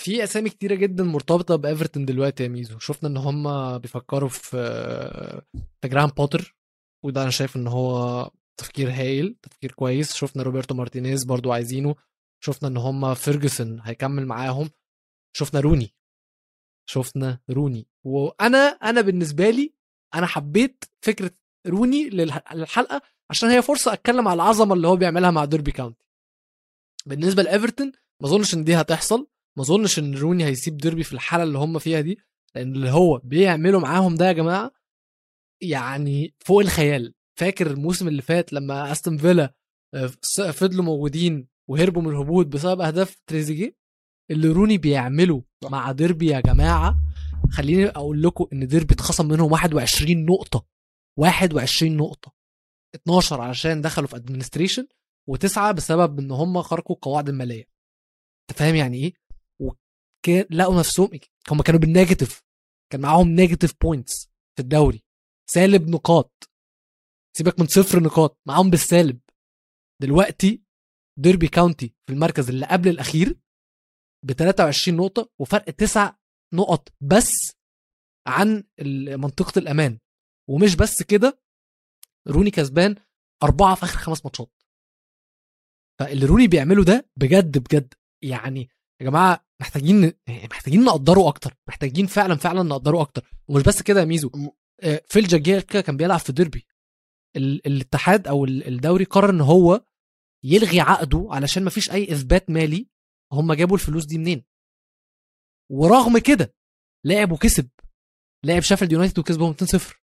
[0.01, 2.79] في أسامي كتيرة جدا مرتبطة بإيفرتون دلوقتي يا ميزو.
[2.79, 5.41] شفنا إن هم بيفكروا في
[5.85, 6.55] جراهام بوتر
[7.03, 10.13] وده أنا شايف إن هو تفكير هايل تفكير كويس.
[10.13, 11.95] شفنا روبرتو مارتينيز برضو عايزينه.
[12.43, 14.69] شفنا إن هم فيرجسون هيكمل معاهم.
[15.37, 15.95] شفنا روني.
[16.89, 17.87] شفنا روني.
[18.03, 19.73] وأنا أنا بالنسبة لي
[20.15, 21.31] أنا حبيت فكرة
[21.67, 26.05] روني للح- للحلقة عشان هي فرصة أتكلم على العظمة اللي هو بيعملها مع ديربي كاونتي
[27.05, 27.91] بالنسبة لإيفرتون
[28.21, 29.27] ما أظنش إن دي هتحصل.
[29.57, 32.19] ما أظنش إن روني هيسيب ديربي في الحالة اللي هم فيها دي
[32.55, 34.71] لأن اللي هو بيعمله معاهم ده يا جماعة
[35.61, 37.13] يعني فوق الخيال.
[37.39, 39.53] فاكر الموسم اللي فات لما أستون فيلا
[39.93, 43.75] آه، س- فضلوا موجودين وهربوا من الهبوط بسبب أهداف تريزيجيه
[44.31, 45.43] اللي روني بيعمله.
[45.63, 46.97] مع ديربي يا جماعة
[47.51, 50.65] خليني أقول لكم إن ديربي اتخصم منهم 21 نقطة.
[51.19, 52.35] 21 نقطة.
[52.95, 54.87] 12 علشان دخلوا في administration
[55.29, 57.63] وتسعة بسبب إن هم خرقوا القواعد المالية.
[58.49, 59.13] أنت فاهم يعني إيه؟
[59.61, 61.09] وكان لقوا نفسهم
[61.51, 62.43] هم كانوا بال negative
[62.91, 65.03] كان معاهم negative points في الدوري.
[65.49, 66.49] سالب نقاط.
[67.37, 69.19] سيبك من صفر نقاط معاهم بالسالب.
[70.01, 70.63] دلوقتي
[71.19, 73.39] ديربي كاونتي في المركز اللي قبل الأخير
[74.25, 76.15] ب 23 نقطة وفرق تسع
[76.53, 77.57] نقط بس
[78.27, 78.63] عن
[79.17, 79.99] منطقة الأمان.
[80.49, 81.39] ومش بس كده
[82.27, 82.95] روني كسبان
[83.43, 84.51] أربعة في آخر خمس ماتشات.
[85.99, 87.93] فاللي روني بيعمله ده بجد بجد
[88.23, 88.69] يعني
[89.01, 93.29] يا جماعة محتاجين محتاجين نقدره أكتر محتاجين فعلا فعلا نقدره أكتر.
[93.47, 94.31] ومش بس كده يا ميزو.
[94.83, 96.65] آه، فيل جاجيركا كان بيلعب في ديربي.
[97.35, 99.85] ال- الاتحاد ال- الدوري قرر إن هو
[100.43, 102.87] يلغي عقده علشان ما فيش أي إثبات مالي
[103.31, 104.43] هم جابوا الفلوس دي منين.
[105.71, 106.55] ورغم كده
[107.05, 107.69] لعب وكسب
[108.45, 110.04] لعب شافلد يونايتد وكسبهم 2-0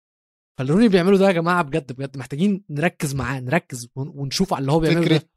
[0.59, 4.73] فالروني بيعملوا ده يا جماعة بجد بجد محتاجين نركز معاه نركز ون- ونشوف على اللي
[4.73, 5.29] هو بيعمله ده.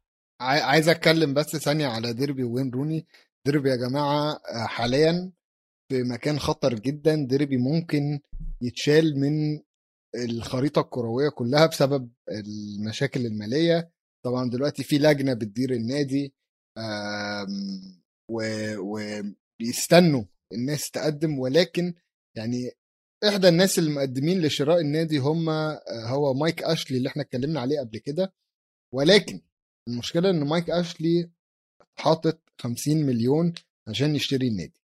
[0.41, 3.07] عاي- عايز أتكلم بس ثانية على ديربي وين روني.
[3.45, 5.31] ديربي يا جماعة آه، حاليا
[5.91, 7.15] في مكان خطر جدا.
[7.29, 8.19] ديربي ممكن
[8.61, 9.59] يتشال من
[10.15, 13.91] الخريطة الكروية كلها بسبب المشاكل المالية.
[14.25, 16.33] طبعا دلوقتي في لجنة بتدير النادي
[18.79, 21.39] وبيستنوا الناس تقدم.
[21.39, 21.93] ولكن
[22.37, 22.71] يعني
[23.23, 27.97] إحدى الناس المقدمين لشراء النادي هم آه، هو مايك أشلي اللي إحنا اتكلمنا عليه قبل
[27.97, 28.33] كده.
[28.93, 29.41] ولكن
[29.87, 31.29] المشكلة إن مايك أشلي
[31.95, 33.53] حاطط 50 مليون
[33.87, 34.81] عشان يشتري النادي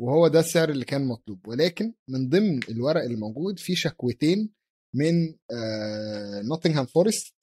[0.00, 1.46] وهو ده السعر اللي كان مطلوب.
[1.48, 4.50] ولكن من ضمن الورق اللي موجود في شكوتين
[4.94, 7.34] من آه نوتنغهام فورست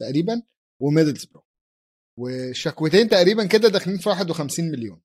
[0.00, 0.42] تقريبا
[0.82, 1.44] وميدلسبرو
[2.18, 5.00] والشكوتين تقريبا كده داخلين في 51 مليون.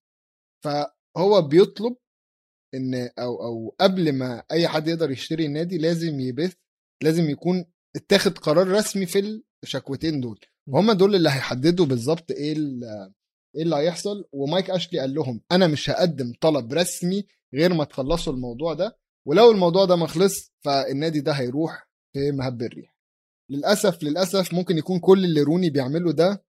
[0.64, 1.98] فهو بيطلب
[2.76, 6.54] إن أو أو قبل ما أي حد يقدر يشتري النادي لازم يبث
[7.04, 7.66] لازم يكون
[7.96, 10.40] اتاخد قرار رسمي في الشكوتين دول.
[10.68, 12.54] وهم دول اللي هيحددوا بالظبط إيه
[13.56, 14.26] إيه اللي هيحصل.
[14.32, 18.98] ومايك أشلي قال لهم أنا مش هقدم طلب رسمي غير ما تخلصوا الموضوع ده.
[19.28, 22.96] ولو الموضوع ده ما خلص فالنادي ده هيروح في مهب الريح.
[23.52, 26.46] للأسف للأسف ممكن يكون كل اللي روني بيعمله ده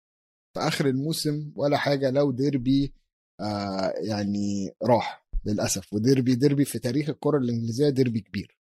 [0.55, 2.95] في آخر الموسم ولا حاجة لو ديربي
[3.41, 5.22] آه يعني راح.
[5.45, 5.93] للأسف.
[5.93, 8.59] وديربي ديربي في تاريخ الكرة الإنجليزية ديربي كبير.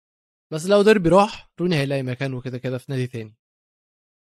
[0.53, 3.36] بس لو ديربي راح روني هيلاقي مكانه كده كده في نادي تاني.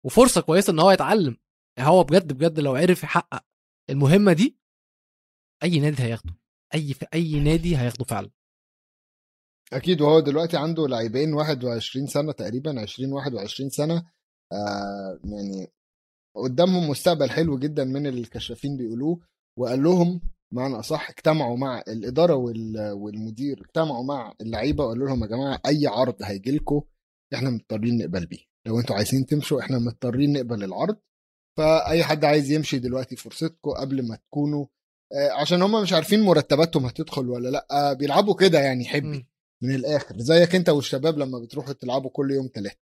[0.06, 1.36] وفرصة كويسة إن هو يتعلم.
[1.78, 3.44] هو بجد بجد لو عرف يحقق
[3.90, 4.58] المهمة دي
[5.62, 6.34] أي نادي هياخده.
[6.74, 8.30] أي في أي نادي هياخده فعلا.
[9.72, 10.00] أكيد.
[10.00, 14.10] وهو دلوقتي عنده لاعبين 21 سنة تقريبا 20 21 سنة.
[14.52, 15.72] آه يعني
[16.34, 19.20] قدامهم مستقبل حلو جدا من الكشافين بيقولوه.
[19.58, 20.20] وقال لهم
[20.54, 25.86] معنى أصح اجتمعوا مع الإدارة وال- والمدير اجتمعوا مع اللعيبة وقالوا لهم يا جماعة أي
[25.86, 26.82] عرض هيجي لكم
[27.34, 28.44] إحنا مضطرين نقبل بيه.
[28.66, 30.96] لو أنتوا عايزين تمشوا إحنا مضطرين نقبل العرض.
[31.58, 34.66] فأي حد عايز يمشي دلوقتي فرصتكم قبل ما تكونوا
[35.12, 39.26] آه، عشان هم مش عارفين مرتباتهم هتدخل ولا لأ بيلعبوا كده يعني حبي.
[39.62, 40.18] من الآخر.
[40.18, 42.78] زيك أنت والشباب لما بتروحوا تلعبوا كل يوم ثلاثة.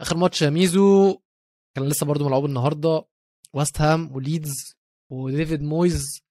[0.00, 1.18] آخر ماتش يا ميزو
[1.76, 3.04] كان لسه برضو ملعوب النهارده.
[3.54, 4.76] ويست هام وليدز
[5.14, 6.22] وديفيد مويز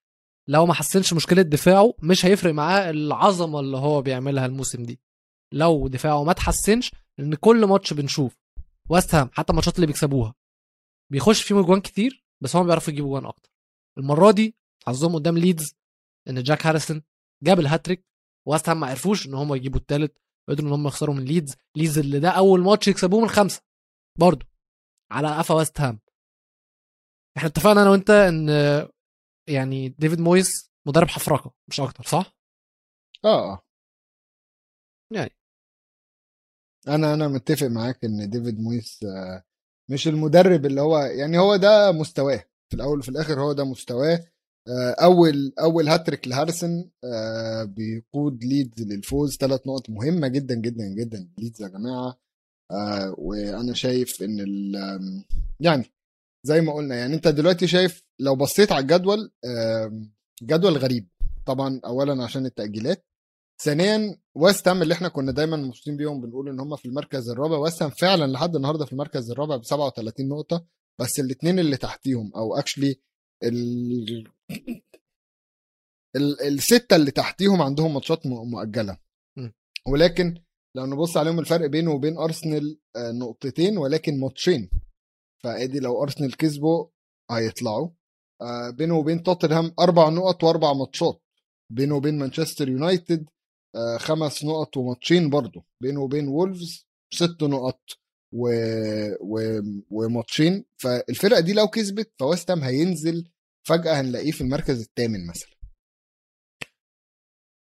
[0.47, 4.99] لو ما حسنش مشكلة دفاعه مش هيفرق معاه العظمة اللي هو بيعملها الموسم دي.
[5.53, 8.37] لو دفاعه ما تحسنش لأن كل ماتش بنشوف
[8.89, 10.35] ويست هام حتى الماتشات اللي بيكسبوها
[11.11, 13.51] بيخش فيهم اجوان كتير بس هم بيعرفوا يجيبوا جوان أكتر.
[13.97, 14.55] المرة دي
[14.87, 15.75] حظهم قدام ليدز
[16.29, 17.01] إن جاك هاريسون
[17.43, 18.05] جاب الهاتريك
[18.47, 20.11] ويست هام ما عرفوش إن هم يجيبوا الثالث
[20.49, 21.55] قدروا إن هم يخسروا من ليدز.
[21.75, 23.61] ليدز اللي ده أول ماتش يكسبوه من خمسة.
[24.19, 24.45] برضه
[25.11, 25.99] على قفا ويست هام.
[27.37, 28.49] إحنا اتفقنا أنا وانت ان
[29.49, 32.37] يعني ديفيد مويس مدرب حفرقه مش أكتر صح؟
[33.25, 33.61] آه آه.
[35.11, 35.31] يعني.
[36.87, 39.43] أنا أنا متفق معاك إن ديفيد مويس آه،
[39.91, 42.43] مش المدرب اللي هو يعني هو ده مستواه.
[42.69, 44.25] في الأول وفي الآخر هو ده مستواه.
[44.67, 49.37] آه، أول أول هاتريك لهارسون آه، بيقود ليدز للفوز.
[49.37, 52.19] ثلاث نقط مهمة جدا جدا جدا ليدز يا جماعة.
[52.71, 54.37] آه، وأنا شايف إن
[55.59, 55.85] يعني
[56.45, 59.31] زي ما قلنا يعني أنت دلوقتي شايف لو بصيت على الجدول
[60.43, 61.09] جدول غريب.
[61.45, 63.05] طبعا اولا عشان التأجيلات.
[63.61, 67.57] ثانيا ويست هام اللي إحنا كنا دايما مبسوطين بيهم بنقول إن هم في المركز الرابع.
[67.57, 70.65] ويست هام فعلا لحد النهارده في المركز الرابع ب 37 نقطة
[71.01, 72.99] بس الاثنين اللي تحتيهم أو actually
[73.43, 74.27] ال...
[76.15, 76.41] ال...
[76.41, 78.97] الستة اللي تحتيهم عندهم ماتشات مؤجلة.
[79.87, 80.43] ولكن
[80.75, 84.69] لو نبص عليهم الفرق بينه وبين أرسنال آه، نقطتين ولكن ماتشين.
[85.43, 86.87] فادي لو أرسنال كسبوا
[87.31, 87.89] هيطلعوا.
[88.41, 91.21] آه، بينه وبين توتنهام أربع نقط وأربع ماتشات.
[91.69, 93.25] بينه وبين مانشستر يونايتد
[93.75, 95.65] آه، خمس نقط وماتشين برضه.
[95.81, 97.81] بينه وبين وولفز ست نقط
[98.33, 98.49] و...
[99.21, 99.61] و...
[99.89, 100.65] وماتشين.
[100.77, 103.31] فالفرقة دي لو كسبت فويست هام هينزل
[103.67, 105.53] فجأة هنلاقيه في المركز الثامن مثلا.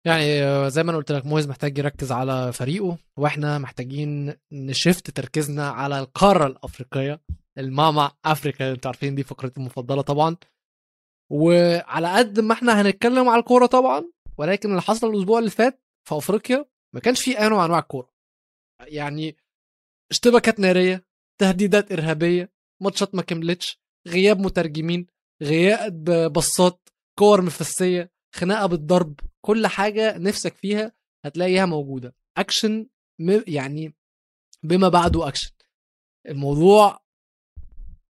[0.07, 5.11] يعني آه، زي ما أنا قلت لك مويز محتاج يركز على فريقه وإحنا محتاجين نشفت
[5.11, 7.21] تركيزنا على القارة الأفريقية.
[7.59, 10.37] الماما أفريكا أنتوا عارفين دي فقرتي المفضلة طبعا.
[11.31, 14.05] وعلى قد ما إحنا هنتكلم على الكورة طبعا
[14.39, 18.11] ولكن اللي حصل الأسبوع اللي فات في أفريقيا ما كانش فيه أي نوع أنواع الكوره
[18.81, 19.37] يعني
[20.11, 21.05] اشتباكات نارية
[21.41, 22.53] تهديدات إرهابية
[22.83, 25.07] ماتشات ما كملتش غياب مترجمين
[25.43, 26.89] غياب بصات
[27.19, 30.93] كور مفسية خناقة بالضرب كل حاجة نفسك فيها
[31.25, 32.15] هتلاقيها موجودة.
[32.37, 32.87] أكشن
[33.47, 33.95] يعني
[34.63, 35.51] بما بعده أكشن.
[36.29, 37.01] الموضوع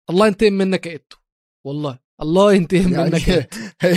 [0.09, 1.17] الله ينتقم منك يا إيتو.
[1.65, 1.99] والله.
[2.21, 3.47] الله ينتقم يعني منك يا.
[3.81, 3.95] هي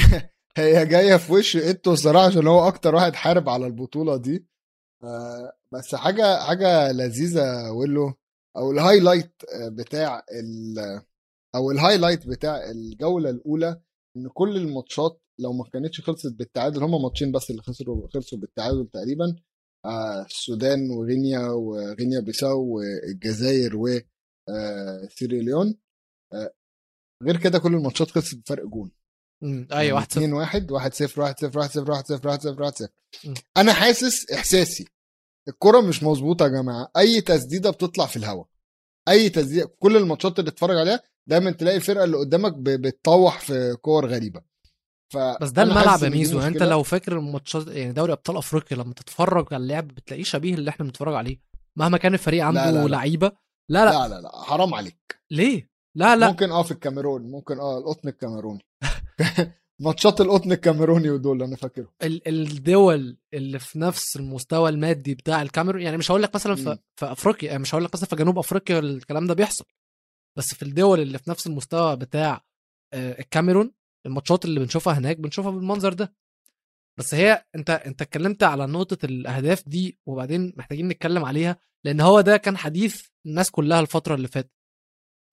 [0.78, 4.46] هي جاية في وش إيتو الصراحه عشان هو أكتر واحد حارب على البطولة دي.
[5.04, 8.14] آه، بس حاجة حاجة لذيذة ويلو
[8.56, 11.02] أو ال highlight آه، بتاع ال-
[11.54, 13.80] أو ال highlight بتاع الجولة الأولى
[14.16, 18.88] إن كل الماتشات لو ما كانتش خلصت بالتعادل هما ماتشين بس اللي خسروا خلصوا بالتعادل
[18.92, 19.36] تقريبا.
[19.86, 25.78] آه، السودان وغينيا وغينيا بيساو والجزائر وسيريليون
[27.24, 28.90] غير كده كل الماتشات خلصت بفرق جون.
[29.72, 30.20] أيوه واحد صفر.
[30.20, 32.88] 2 1 1 0 1 0 1 0 1 0 1 0 1 0
[33.24, 33.34] مم.
[33.56, 34.84] أنا حاسس إحساسي
[35.48, 36.90] الكرة مش مظبوطة يا جماعة.
[36.96, 38.46] أي تسديدة بتطلع في الهواء
[39.08, 44.06] أي تسديدة كل الماتشات اللي تتفرج عليها دايما تلاقي الفرقة اللي قدامك بتطوح في كور
[44.06, 44.42] غريبة.
[45.12, 46.40] ف بس ده الملعب يا ميزو.
[46.40, 46.62] أنت.
[46.62, 50.86] لو فاكر الماتشات يعني دوري أبطال أفريقيا لما تتفرج على اللعب بتلاقيه شبيه اللي إحنا
[50.86, 51.40] بنتفرج عليه.
[51.78, 52.88] مهما كان الفريق عنده لا.
[52.88, 53.32] لعيبة.
[53.70, 53.90] لا لا.
[53.90, 54.42] لا لا لا.
[54.42, 55.20] حرام عليك.
[55.30, 56.28] ليه؟ لا لا.
[56.28, 57.22] ممكن آه في الكاميرون.
[57.22, 58.60] ممكن آه القطن الكاميروني.
[59.80, 61.88] ماتشات القطن الكاميروني ودول أنا فاكرهم.
[62.02, 66.78] ال- الدول اللي في نفس المستوى المادي بتاع الكاميرون يعني مش هقول لك مثلا في.
[66.96, 69.64] في أفريقيا يعني مش هقول لك مثلا في جنوب أفريقيا الكلام ده بيحصل.
[70.38, 72.44] بس في الدول اللي في نفس المستوى بتاع
[72.94, 73.72] آه، الكاميرون
[74.06, 76.14] الماتشات اللي بنشوفها هناك بنشوفها بالمنظر ده.
[76.98, 82.20] بس هي أنت أنت اتكلمت على نقطة الأهداف دي وبعدين محتاجين نتكلم عليها لأن هو
[82.20, 84.50] ده كان حديث الناس كلها الفترة اللي فاتت.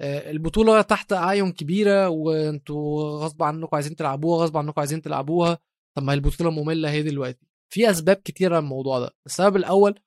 [0.02, 5.60] البطولة تحت أعين كبيرة وأنتوا غصب عنكم عايزين تلعبوها غصب عنكم عايزين تلعبوها.
[5.98, 7.48] طب ما هي البطولة مملة هي دلوقتي.
[7.74, 9.16] في أسباب كتيرة للموضوع ده.
[9.26, 10.00] السبب الأول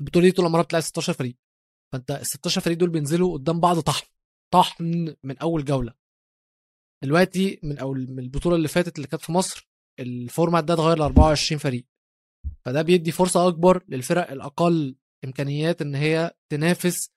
[0.00, 1.36] البطولة دي طول عمرها بتلعب 16 فريق.
[1.92, 4.06] فأنت ال 16 فريق دول بينزلوا قدام بعض طحن
[4.54, 5.94] طحن من أول جولة.
[7.04, 9.68] دلوقتي من أول من البطولة اللي فاتت اللي كانت في مصر
[10.00, 11.86] الفورمات ده اتغير ل 24 فريق.
[12.64, 17.10] فده بيدي فرصة أكبر للفرق الأقل إمكانيات إن هي تنافس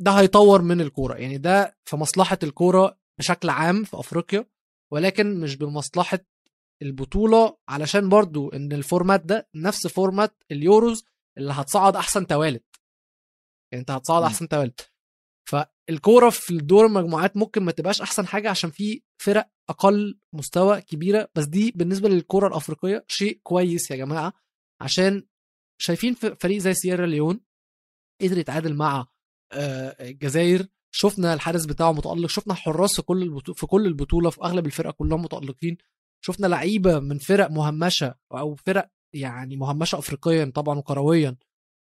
[0.00, 1.14] ده هيطور من الكورة.
[1.14, 4.46] يعني ده في مصلحة الكورة بشكل عام في أفريقيا
[4.92, 6.18] ولكن مش بمصلحة
[6.82, 11.04] البطولة علشان برضو إن ال format ده نفس format ال Euros
[11.38, 12.62] اللي هتصعد أحسن توالت
[13.72, 14.26] يعني أنت هتصعد م.
[14.26, 14.80] أحسن توالت
[15.50, 21.28] فالكورة في الدور المجموعات ممكن ما تبقاش أحسن حاجة عشان في فرق أقل مستوى كبيرة.
[21.34, 24.32] بس دي بالنسبة للكورة الأفريقية شيء كويس يا جماعة
[24.80, 25.26] عشان
[25.80, 27.40] شايفين فريق زي سييرا ليون
[28.22, 29.06] قدر يتعادل مع
[29.52, 33.40] الجزائر شفنا الحارس بتاعه متألق شفنا حراس في كل.
[33.54, 35.76] في كل البطولة في أغلب الفرق كلهم متألقين
[36.24, 41.36] شفنا لعيبة من فرق مهمشة أو فرق يعني مهمشة افريقيا طبعا وكرويا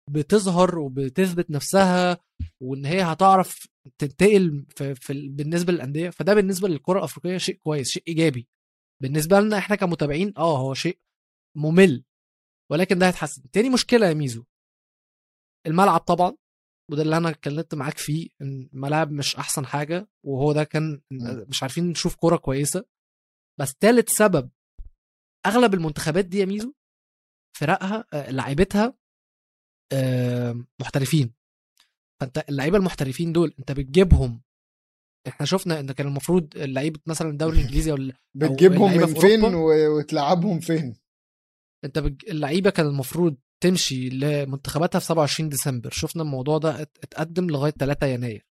[0.09, 2.18] بتظهر وبتثبت نفسها
[2.62, 7.89] وإن هي هتعرف تنتقل في, في ال- بالنسبة للأندية فده بالنسبة للكرة الأفريقية شيء كويس
[7.89, 8.47] شيء إيجابي
[9.01, 10.99] بالنسبة لنا إحنا كمتابعين آه هو شيء
[11.57, 12.03] ممل
[12.72, 14.43] ولكن ده هيتحسن تاني مشكلة يا ميزو
[15.68, 16.36] الملعب طبعا
[16.92, 21.46] وده اللي أنا اتكلمت معاك فيه إن الملاعب مش أحسن حاجة وهو ده كان مم.
[21.50, 22.86] مش عارفين نشوف كورة كويسة.
[23.60, 24.50] بس تالت سبب
[25.46, 26.74] أغلب المنتخبات دي يا ميزو
[27.58, 28.94] فرقها آه، لعيبتها
[30.82, 31.34] محترفين.
[32.22, 34.42] فأنت اللعيبة المحترفين دول أنت بتجيبهم
[35.28, 39.44] إحنا شفنا إن كان المفروض لعيبه مثلا الدوري الإنجليزي أو ال- بتجيبهم من في فين
[39.56, 40.96] وتلعبهم فين؟
[41.86, 42.22] أنت بج...
[42.30, 45.89] اللعيبة كان المفروض تمشي لمنتخباتها في 27 ديسمبر.
[45.91, 48.45] شفنا الموضوع ده ات- اتقدم لغاية 3 يناير.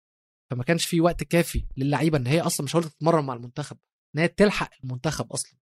[0.51, 3.77] فما كانش في وقت كافي للعيبة إن هي أصلا مش هقول تتمرن مع المنتخب
[4.17, 5.59] إن هي تلحق المنتخب أصلا.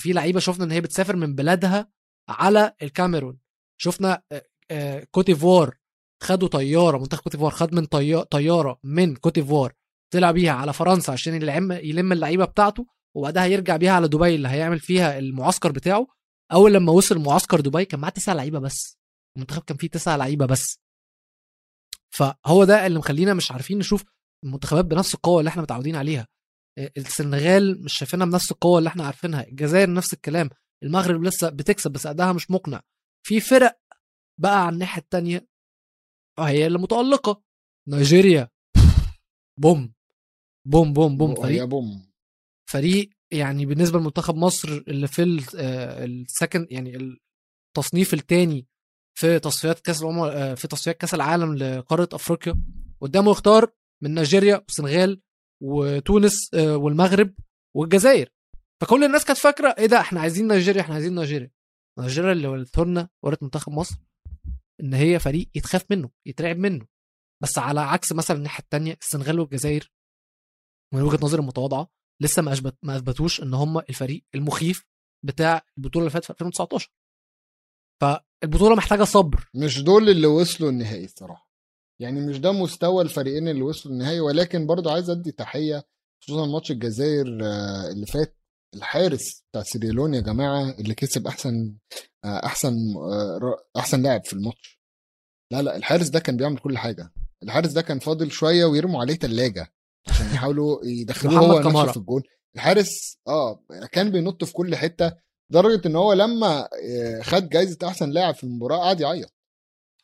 [0.00, 1.90] في لعيبة شفنا إن هي بتسافر من بلادها
[2.28, 3.38] على الكاميرون.
[3.80, 5.76] شفنا آه، آه، كوتيفوار
[6.22, 9.72] خدوا طيارة منتخب كوتيفوار خد من طي- طيارة من كوتيفوار
[10.14, 11.34] طلع بيها على فرنسا عشان
[11.72, 16.06] يلم اللعيبة بتاعته وبعدها يرجع بيها على دبي اللي هيعمل فيها المعسكر بتاعه.
[16.52, 18.98] أول لما وصل معسكر دبي كان معاه تسع لعيبة بس.
[19.36, 20.80] المنتخب كان فيه تسع لعيبة بس.
[22.14, 24.04] فهو ده اللي مخلينا مش عارفين نشوف
[24.44, 26.28] المنتخبات بنفس القوة اللي إحنا متعودين عليها.
[26.78, 29.42] آه، السنغال مش شايفينها بنفس القوة اللي إحنا عارفينها.
[29.46, 30.50] الجزائر نفس الكلام.
[30.82, 32.80] المغرب لسه بتكسب بس أدائها مش مقنع.
[33.26, 33.80] في فرق
[34.40, 35.48] بقى على الناحية التانية.
[36.38, 37.42] هي اللي متألقة.
[37.88, 38.48] نيجيريا.
[39.60, 39.94] بوم.
[40.66, 41.34] بوم بوم بوم.
[41.34, 42.12] فريق بوم.
[42.70, 47.18] فريق يعني بالنسبة لمنتخب مصر اللي في ال second يعني
[47.76, 48.66] التصنيف الثاني
[49.18, 52.60] في تصفيات كأس الأمم آه، في تصفيات كأس العالم لقارة أفريقيا
[53.00, 53.72] قدامه يختار
[54.02, 55.20] من نيجيريا والسنغال
[55.62, 57.34] وتونس آه، والمغرب
[57.76, 58.32] والجزائر.
[58.80, 61.50] فكل الناس كانت فاكرة إيه ده إحنا عايزين نيجيريا إحنا عايزين نيجيريا.
[61.98, 63.96] نيجيريا اللي ولدته لنا ورث منتخب مصر
[64.80, 66.86] إن هي فريق يتخاف منه يترعب منه.
[67.42, 69.92] بس على عكس مثلا الناحية الثانية السنغال والجزائر
[70.94, 71.88] من وجهة نظري المتواضعه
[72.22, 74.86] لسه ما اثبت ما أثبتوش إن هم الفريق المخيف
[75.24, 76.92] بتاع البطولة اللي فاتت في 2019
[78.02, 79.50] فالبطولة محتاجة صبر.
[79.54, 81.48] مش دول اللي وصلوا النهائي الصراحة.
[82.00, 85.88] يعني مش ده مستوى الفريقين اللي وصلوا النهائي ولكن برضو عايز أدي تحية
[86.24, 88.38] خصوصا ماتش الجزائر آه، اللي فات
[88.74, 91.74] الحارس بتاع سيريلون يا جماعة اللي كسب أحسن
[92.24, 94.80] آه، أحسن آه، أحسن لاعب في الماتش.
[95.52, 97.12] لا لا الحارس ده كان بيعمل كل حاجة.
[97.42, 99.72] الحارس ده كان فاضل شوية ويرموا عليه ثلاجه
[100.10, 101.58] عشان يحاولوا يدخلوه هو.
[101.58, 102.22] نفسه في الجون.
[102.54, 103.60] الحارس آه
[103.92, 105.12] كان بينط في كل حتة
[105.50, 109.32] لدرجة إن هو لما آه، خد جايزة أحسن لاعب في المباراة قعد يعيط.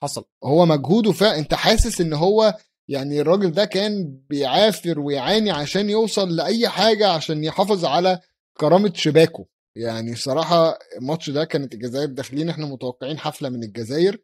[0.02, 0.24] حصل.
[0.44, 2.54] هو مجهوده فا أنت حاسس إن هو
[2.88, 8.20] يعني الراجل ده كان بيعافر ويعاني عشان يوصل لأي حاجة عشان يحافظ على
[8.60, 9.46] كرامة شباكه.
[9.76, 14.18] يعني صراحة الماتش ده كانت الجزائر داخلين إحنا متوقعين حفلة من الجزائر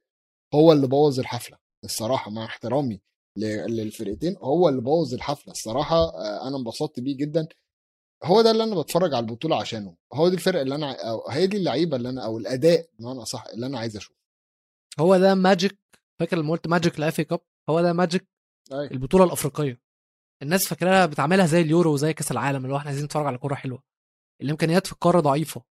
[0.54, 1.58] هو اللي بوظ الحفلة.
[1.84, 3.00] الصراحة مع احترامي.
[3.36, 7.48] للفرقتين هو اللي بوظ الحفلة الصراحة آه، أنا انبسطت بيه جدا.
[8.24, 9.96] هو ده اللي أنا بتفرج على البطولة عشانه.
[10.12, 13.46] هو دي الفرق اللي أنا أو هي دي اللعيبة اللي أنا أو الأداء بمعنى أصح
[13.46, 14.20] اللي أنا عايز أشوفه.
[15.00, 15.78] هو ده magic
[16.18, 18.28] فاكر لما قلت magic love cup هو ده magic
[18.72, 18.90] أيوة.
[18.90, 19.80] البطولة الأفريقية.
[20.42, 23.54] الناس فاكراها بتعملها زي اليورو وزي كأس العالم اللي هو إحنا عايزين نتفرج على كورة
[23.54, 23.82] حلوة.
[24.42, 25.62] الإمكانيات في القارة ضعيفة.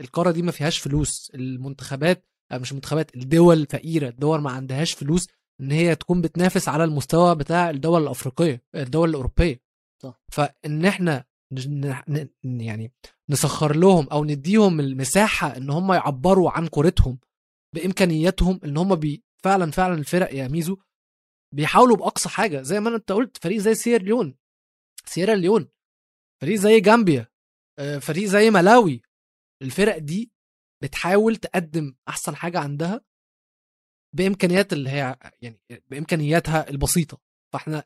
[0.00, 1.30] القارة دي ما فيهاش فلوس.
[1.34, 4.08] المنتخبات آه، مش المنتخبات الدول فقيرة.
[4.08, 5.28] الدول ما عندهاش فلوس.
[5.60, 9.60] إن هي تكون بتنافس على المستوى بتاع الدول الأفريقية الدول الأوروبية.
[10.02, 10.20] صح.
[10.32, 11.24] فإن إحنا
[12.44, 12.92] يعني
[13.30, 17.18] نسخر لهم أو نديهم المساحة إن هم يعبروا عن كورتهم
[17.74, 20.76] بإمكانياتهم إن هم بي فعلا فعلا الفرق يا ميزو
[21.54, 22.62] بيحاولوا بأقصى حاجة.
[22.62, 24.36] زي ما أنت قلت فريق زي سير ليون.
[25.04, 25.68] سيرا ليون.
[26.42, 27.26] فريق زي جامبيا
[27.78, 29.02] آه، فريق زي ملاوي.
[29.62, 30.32] الفرق دي
[30.82, 33.00] بتحاول تقدم أحسن حاجة عندها.
[34.14, 35.60] بإمكانيات اللي هي يعني
[35.90, 37.18] بإمكانياتها البسيطة.
[37.52, 37.84] فإحنا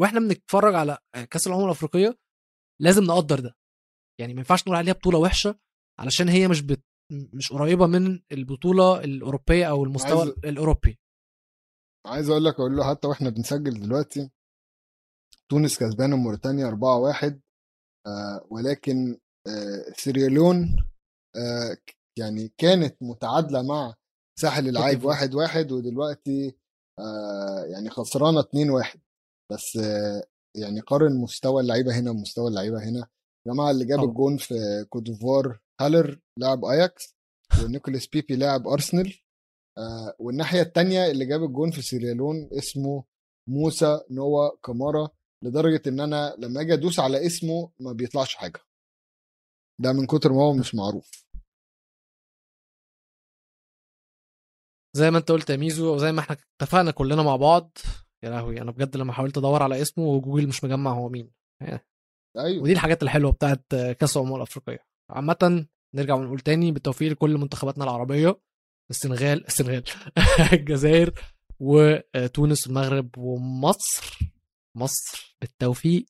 [0.00, 0.98] وإحنا بنتفرج على
[1.30, 2.18] كأس الأمم الأفريقية
[2.80, 3.56] لازم نقدر ده.
[4.20, 5.58] يعني ما ينفعش نقول عليها بطولة وحشة
[5.98, 6.84] علشان هي مش بت...
[7.12, 10.98] مش قريبة من البطولة الأوروبية أو المستوى عايز- الأوروبي.
[12.06, 14.30] عايز أقول لك أقول له حتى وإحنا بنسجل دلوقتي
[15.50, 17.40] تونس كسبانه موريتانيا 4-1
[18.06, 20.76] آه ولكن آه سيراليون
[21.36, 21.76] آه
[22.18, 23.94] يعني كانت متعادلة مع
[24.40, 25.06] ساحل ديفوار.
[25.16, 26.56] 1 1 ودلوقتي
[26.98, 29.00] آه يعني خسرانة 2 1
[29.52, 30.24] بس آه
[30.56, 33.08] يعني قارن مستوى اللعيبة هنا بمستوى اللعيبة هنا
[33.48, 34.04] جماعة اللي جاب.
[34.04, 34.54] الجون في
[34.88, 37.14] كوت ديفوار هالر لاعب اياكس
[37.64, 39.14] ونيكولاس بيبي لاعب ارسنال
[39.78, 43.04] آه والناحية الثانية اللي جاب الجون في سيراليون اسمه
[43.48, 45.08] موسى نوا كامارا
[45.44, 48.60] لدرجة إن أنا لما أجي أدوس على اسمه ما بيطلعش حاجة
[49.80, 51.23] ده من كتر ما هو مش معروف
[54.96, 57.78] زي ما انت قلت يا ميزو وزي ما إحنا اتفقنا كلنا مع بعض
[58.24, 61.30] يا لهوي أنا بجد لما حاولت ادور على اسمه و جوجل مش مجمع هو مين.
[62.38, 62.62] أيوه.
[62.62, 64.84] ودي الحاجات الحلوة بتاعت كأس الأمم الأفريقية.
[65.10, 68.40] عامة نرجع ونقول تاني بالتوفيق لكل منتخباتنا العربية
[68.90, 69.84] السنغال السنغال
[70.52, 71.12] الجزائر
[71.60, 74.18] وتونس والمغرب ومصر.
[74.76, 76.06] مصر بالتوفيق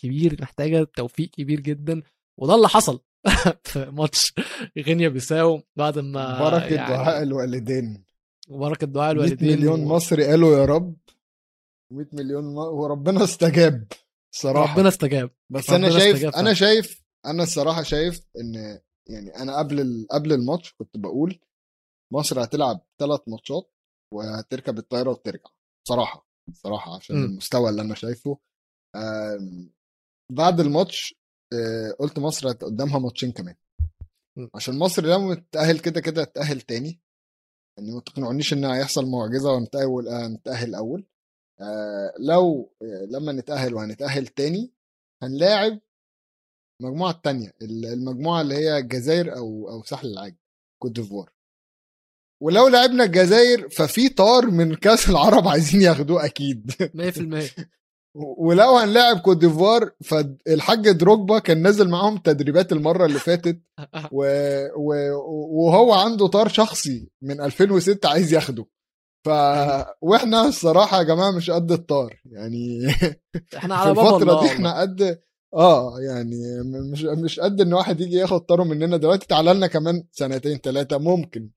[0.00, 2.02] كبير محتاجة توفيق كبير جدا.
[2.40, 3.00] وده اللي حصل
[3.64, 4.34] في ماتش
[4.78, 8.04] غينيا بيساو بعد ما بركه يعني دعاء الوالدين.
[8.48, 10.96] بركه دعاء 100 الوالدين مليون و- مصري قالوا يا رب.
[11.92, 12.56] 100 مليون م...
[12.58, 13.86] وربنا استجاب
[14.34, 14.74] صراحة.
[14.74, 15.30] ربنا استجاب.
[15.52, 16.54] بس أنا ربنا شايف استجاب أنا.
[16.54, 20.06] شايف أنا الصراحة شايف إن يعني أنا قبل ال...
[20.10, 21.40] قبل الماتش كنت بقول
[22.12, 23.72] مصر هتلعب ثلاث ماتشات
[24.14, 25.50] وهتركب الطياره وترجع.
[25.88, 27.24] صراحة صراحة عشان مم.
[27.24, 28.38] المستوى اللي أنا شايفه.
[28.96, 29.72] آم،
[30.32, 31.14] بعد الماتش
[31.52, 33.54] آه، قلت مصر قدامها ماتشين كمان.
[34.54, 37.00] عشان مصر لما تتاهل كده كده تتاهل تاني.
[37.78, 41.06] يعني ما تقنعونيش ان هيحصل معجزة ونتاهل آه، نتأهل اول
[41.60, 44.72] آه، لو آه، لما نتأهل وهنتأهل تاني
[45.22, 45.80] هنلاعب
[46.80, 50.34] المجموعه التانية المجموعة اللي هي الجزائر أو أو ساحل العاج
[50.82, 51.32] كوت ديفوار
[52.42, 56.70] ولو لعبنا الجزائر ففي طار من كأس العرب عايزين ياخدوه أكيد.
[56.72, 57.64] 100%
[58.14, 63.62] ولو هنلاعب كوت ديفوار فالحاج دروجبا كان نازل معاهم تدريبات المرة اللي فاتت
[64.12, 64.24] و...
[64.76, 64.94] و...
[65.64, 68.66] وهو عنده طار شخصي من 2006 عايز ياخده.
[69.26, 69.28] ف
[70.00, 72.86] وإحنا الصراحة يا جماعة مش قد الطار يعني
[73.56, 74.46] إحنا في على باب الفترة دي.
[74.46, 75.20] إحنا قد
[75.54, 76.36] آه يعني
[76.92, 78.96] مش مش قد إن واحد يجي ياخد طاره مننا.
[78.96, 81.50] دلوقتي تعالى لنا كمان سنتين ثلاثة ممكن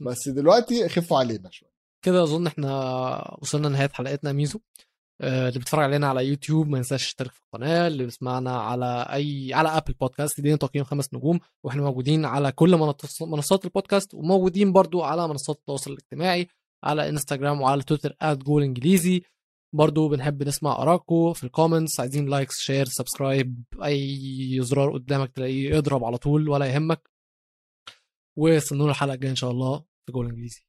[0.00, 1.70] بس دلوقتي خفوا علينا شوية.
[2.04, 4.60] كده أظن إحنا وصلنا لنهايه حلقتنا ميزو.
[5.22, 9.68] اللي بيتفرج علينا على يوتيوب ما ينساش يشترك في القناة اللي بيسمعنا على أي على
[9.68, 15.02] ابل بودكاست يدينا تقييم خمس نجوم وإحنا موجودين على كل منص- منصات البودكاست وموجودين برضو
[15.02, 16.48] على منصات التواصل الاجتماعي
[16.84, 19.22] على انستغرام وعلى تويتر @جول انجليزي
[19.74, 25.78] برضو بنحب نسمع آرائكم في ال comments عايزين likes share subscribe أي زرار قدامك تلاقيه
[25.78, 27.10] اضرب على طول ولا يهمك.
[28.38, 30.60] واستنونا الحلقة الجاية إن شاء الله في جول انجليزي